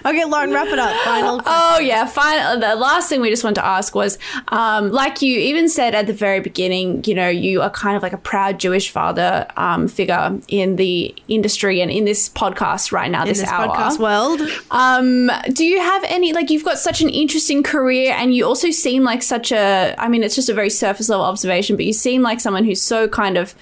[0.08, 0.96] Okay, Lauren, wrap it up.
[1.02, 1.42] Final.
[1.50, 2.60] Oh yeah, fine.
[2.60, 4.18] The last thing we just wanted to ask was,
[4.50, 8.04] um, like you even said at the very beginning, you know, you are kind of
[8.04, 13.10] like a proud Jewish father um, figure in the industry and in this podcast right
[13.12, 13.68] now, in this, this hour.
[13.68, 14.42] podcast world.
[14.72, 18.72] Um, do you have any like you've got such an interesting career and you also
[18.72, 21.94] seem like such a I mean it's just a very surface level observation, but you
[21.94, 23.54] seem like someone who's so kind of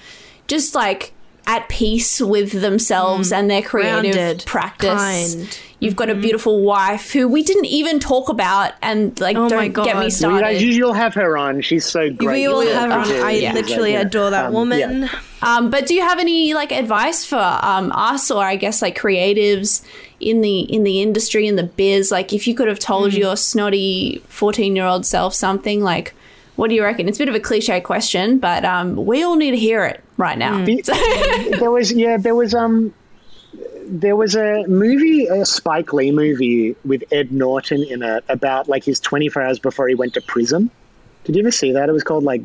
[0.48, 1.12] just like
[1.48, 4.12] at peace with themselves and their creative Mm.
[4.14, 5.34] Grounded, practice.
[5.34, 5.58] kind.
[5.78, 9.72] You've got a beautiful wife who we didn't even talk about and like Oh don't
[9.74, 10.58] get me You started.
[10.60, 11.60] You guys, you'll have her on.
[11.60, 12.40] She's so great.
[12.40, 13.24] We will have her on.
[13.26, 14.00] I She's literally yeah.
[14.00, 15.02] adore that Um, woman.
[15.02, 15.08] yeah.
[15.42, 18.98] Um, but do you have any like advice for um, us or I guess like
[18.98, 19.82] creatives
[20.18, 22.10] in the in the industry in the biz?
[22.10, 23.18] Like if you could have told Hmm.
[23.18, 26.14] your snotty fourteen year old self something, like
[26.56, 27.08] what do you reckon?
[27.08, 30.02] It's a bit of a cliche question, but um, we all need to hear it
[30.16, 30.64] right now.
[30.64, 32.92] The- there was yeah there was um
[33.88, 38.82] there was a movie a spike lee movie with ed norton in it about like
[38.82, 40.70] his 24 hours before he went to prison.
[41.24, 41.88] Did you ever see that?
[41.88, 42.42] It was called like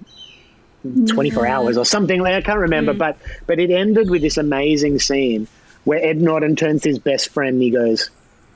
[1.08, 4.98] 24 hours or something like i can't remember but but it ended with this amazing
[4.98, 5.48] scene
[5.84, 8.10] where ed norton turns to his best friend and he goes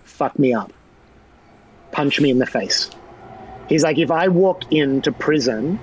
[0.05, 0.73] fuck me up.
[1.91, 2.89] Punch me in the face
[3.69, 5.79] he's like if i walk into prison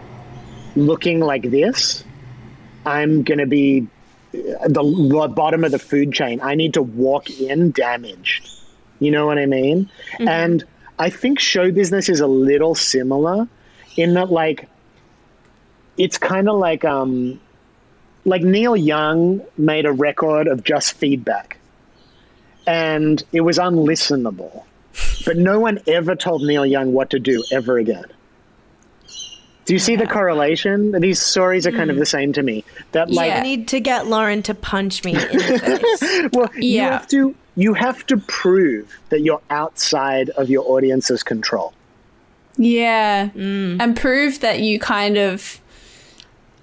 [0.76, 2.04] looking like this
[2.84, 3.86] i'm gonna be
[4.32, 6.40] the, the bottom of the food chain.
[6.42, 8.48] I need to walk in damaged.
[8.98, 9.90] You know what I mean?
[10.28, 10.64] And
[10.98, 13.48] I think show business is a little similar
[13.96, 14.68] in that, like,
[15.98, 17.40] it's kind of like, um,
[18.24, 21.58] like Neil Young made a record of just feedback,
[22.66, 24.64] and it was unlistenable.
[25.24, 28.04] But no one ever told Neil Young what to do ever again.
[29.64, 30.92] Do you see the correlation?
[30.92, 32.00] These stories are kind of mm-hmm.
[32.00, 32.64] the same to me.
[32.92, 33.38] That like Yeah.
[33.38, 35.58] I need to get Lauren to punch me in the
[36.30, 36.30] face.
[36.32, 41.74] well, you have to you have to prove that you're outside of your audience's control.
[42.56, 43.28] Yeah.
[43.28, 43.80] Mm.
[43.80, 45.60] And prove that you kind of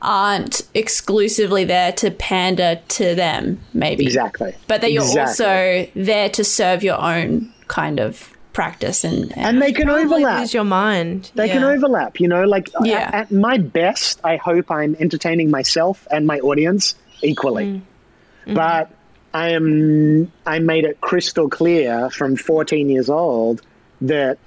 [0.02, 4.06] aren't exclusively there to pander to them, maybe.
[4.06, 4.56] Exactly.
[4.68, 5.46] But that you're Exactly.
[5.46, 10.42] also there to serve your own kind of practice and, and they can overlap.
[10.42, 11.32] lose your mind.
[11.36, 12.98] They can overlap, you know, like Yeah.
[12.98, 17.66] at, at my best, I hope I'm entertaining myself and my audience equally.
[17.66, 17.76] Mm.
[17.78, 18.54] Mm-hmm.
[18.56, 18.92] But
[19.34, 23.62] I am I made it crystal clear from 14 years old
[24.02, 24.40] that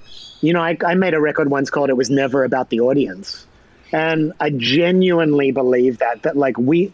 [0.43, 3.47] you know, I, I made a record once called It Was Never About the Audience.
[3.93, 6.91] And I genuinely believe that, that like we,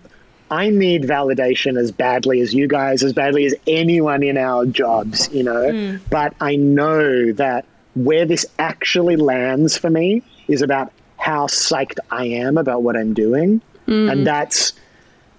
[0.52, 5.30] I need validation as badly as you guys, as badly as anyone in our jobs,
[5.32, 5.72] you know.
[5.72, 5.98] Hmm.
[6.10, 7.66] But I know that
[7.96, 13.14] where this actually lands for me is about how psyched I am about what I'm
[13.14, 14.10] doing, hmm.
[14.10, 14.74] and that's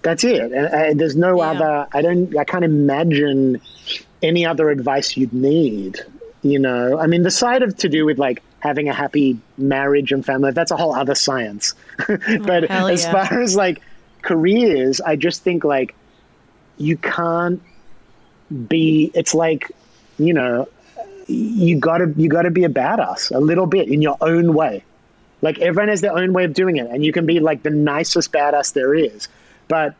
[0.03, 0.51] that's it.
[0.51, 1.51] And, and there's no Yeah.
[1.51, 1.87] other.
[1.91, 2.35] I don't.
[2.37, 3.59] I can't imagine
[4.21, 5.99] any other advice you'd need.
[6.43, 10.11] You know, I mean, the side of to do with like having a happy marriage
[10.11, 11.73] and family, that's a whole other science.
[12.09, 13.25] Oh, but hell as yeah.
[13.27, 13.81] far as like
[14.21, 15.95] careers, I just think like
[16.77, 17.61] you can't
[18.67, 19.11] be.
[19.13, 19.71] It's like
[20.17, 20.67] you know,
[21.27, 24.83] you gotta you gotta be a badass a little bit in your own way.
[25.41, 27.69] Like everyone has their own way of doing it, and you can be like the
[27.69, 29.27] nicest badass there is,
[29.67, 29.95] but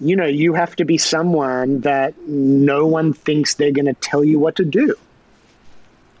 [0.00, 4.38] you know you have to be someone that no one thinks they're to tell you
[4.38, 4.94] what to do.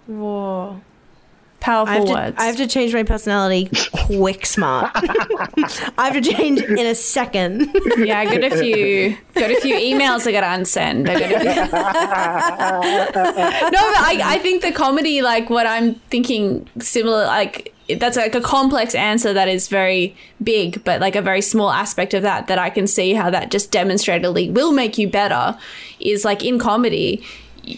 [0.06, 0.80] Whoa.
[1.64, 2.36] Powerful I have, to, words.
[2.38, 4.90] I have to change my personality quick smart.
[4.94, 7.74] I have to change in a second.
[7.96, 11.08] yeah, I got a few got a few emails I got to unsend.
[11.08, 11.46] I got a few...
[13.64, 18.34] no, but I, I think the comedy, like what I'm thinking, similar, like that's like
[18.34, 22.46] a complex answer that is very big, but like a very small aspect of that
[22.48, 25.56] that I can see how that just demonstratedly will make you better
[25.98, 27.24] is like in comedy.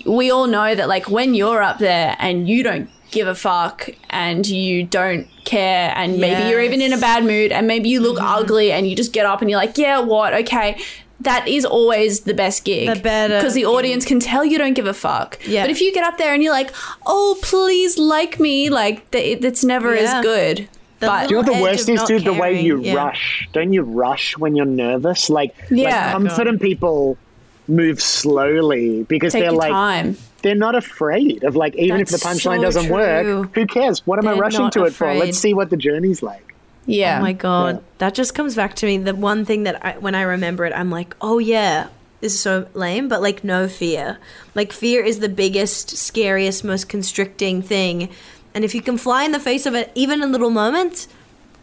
[0.04, 3.88] We all know that like when you're up there and you don't give a fuck
[4.10, 8.00] and you don't care and maybe you're even in a bad mood and maybe you
[8.00, 8.42] look mm-hmm.
[8.42, 10.34] ugly and you just get up and you're like, yeah, what?
[10.34, 10.80] Okay.
[11.20, 12.94] That is always the best gig.
[12.94, 13.68] The better Because the gig.
[13.68, 15.38] audience can tell you don't give a fuck.
[15.46, 15.62] Yeah.
[15.62, 16.70] But if you get up there and you're like,
[17.06, 20.18] oh, please like me, like, th- it's never Yeah.
[20.18, 20.68] as good.
[20.98, 22.24] The but you know what Edge the worst is, not dude?
[22.24, 22.94] The way you yeah.
[22.94, 23.48] rush.
[23.52, 25.30] Don't you rush when you're nervous?
[25.30, 26.12] Like, Yeah.
[26.14, 27.18] Oh like confident people
[27.68, 30.16] move slowly because take they're like time.
[30.42, 32.94] they're not afraid of like even if the punchline so doesn't true.
[32.94, 34.06] work, who cares?
[34.06, 35.12] What am I They're rushing not to it for?
[35.14, 36.54] Let's see what the journey's like.
[36.86, 37.18] Yeah.
[37.18, 37.80] Oh my god, Yeah.
[37.98, 38.98] that just comes back to me.
[38.98, 41.88] The one thing that I, when I remember it, I'm like, oh yeah,
[42.20, 44.18] this is so lame, but like no fear.
[44.54, 48.08] Like fear is the biggest, scariest, most constricting thing,
[48.54, 51.08] and if you can fly in the face of it, even in little moments,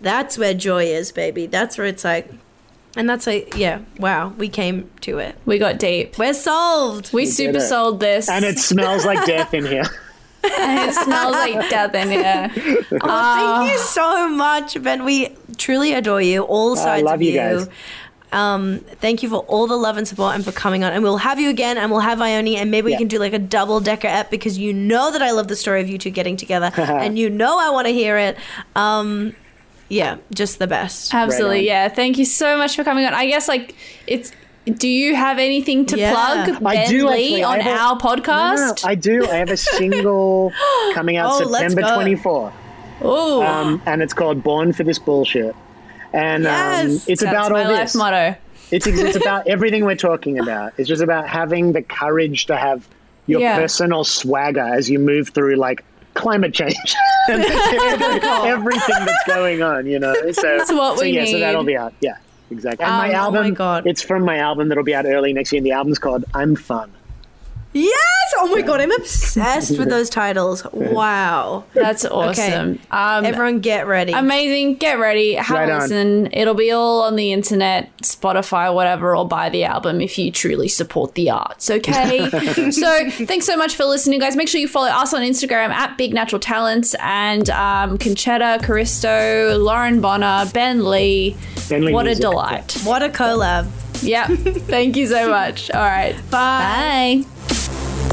[0.01, 1.45] that's where joy is, baby.
[1.47, 2.29] That's where it's like,
[2.95, 5.35] and that's like, yeah, wow, we came to it.
[5.45, 6.17] we got deep.
[6.17, 7.11] We're solved.
[7.13, 7.61] We did super it.
[7.61, 8.29] sold this.
[8.29, 9.83] And it smells like death in here.
[10.45, 12.51] And it smells like death in here.
[13.01, 15.05] Oh, thank you so much, Ben.
[15.05, 17.37] We truly adore you, all sides love of you you.
[17.37, 17.69] guys.
[18.33, 20.91] Um, thank you for all the love and support and for coming on.
[20.91, 22.97] And we'll have you again and we'll have Ione and maybe we Yeah.
[22.97, 25.79] can do like a double decker app because you know that I love the story
[25.81, 28.35] of you two getting together and you know I want to hear it.
[28.75, 29.33] Um,
[29.89, 31.13] yeah, just the best.
[31.13, 31.59] Absolutely.
[31.59, 31.65] on.
[31.65, 31.87] Yeah.
[31.89, 33.13] Thank you so much for coming on.
[33.13, 33.75] I guess, like,
[34.07, 34.31] it's.
[34.65, 36.13] Do you have anything to Yeah.
[36.13, 37.43] plug, I do, Lee, actually.
[37.43, 38.85] I on have a- our No, no, podcast?
[38.87, 39.27] I do.
[39.29, 40.53] I have a single
[40.93, 41.95] coming out Oh, September go.
[41.95, 42.53] 24.
[43.03, 43.41] Ooh.
[43.41, 45.53] Um, and it's called Born for This Bullshit.
[46.13, 47.95] And um, it's That's about my all life this.
[47.95, 48.35] motto.
[48.71, 50.71] It's, it's about everything we're talking about.
[50.77, 52.87] It's just about having the courage to have
[53.27, 53.57] your Yeah.
[53.57, 56.95] personal swagger as you move through like climate change
[57.29, 57.43] and
[58.45, 60.13] everything that's going on, you know.
[60.31, 61.93] So That's what so we yeah, so that'll be out.
[62.01, 62.17] Yeah,
[62.51, 62.83] exactly.
[62.85, 63.87] And Um, my oh my album, God.
[63.87, 65.57] it's from my album that'll be out early next year.
[65.59, 66.91] And the album's called I'm Fun.
[67.73, 67.97] Yes!
[68.37, 70.65] Oh my god, I'm obsessed with those titles.
[70.71, 71.63] Wow.
[71.73, 72.79] That's awesome.
[72.91, 74.11] Um, Everyone get ready.
[74.13, 74.75] Amazing.
[74.75, 75.33] Get ready.
[75.35, 75.81] Have Right a on.
[75.81, 76.29] listen.
[76.33, 80.67] It'll be all on the internet, Spotify, whatever, or buy the album if you truly
[80.67, 81.69] support the arts.
[81.69, 82.29] Okay.
[82.71, 84.35] so thanks so much for listening, guys.
[84.35, 89.57] Make sure you follow us on Instagram at Big Natural Talents and um, Concetta, Caristo,
[89.59, 91.35] Lauren Bonner, Ben Lee.
[91.69, 92.73] Ben Lee what a delight.
[92.83, 93.69] what a collab.
[94.01, 94.27] Yeah.
[94.27, 95.71] Thank you so much.
[95.71, 96.15] All right.
[96.29, 97.23] Bye.
[97.23, 98.12] Bye.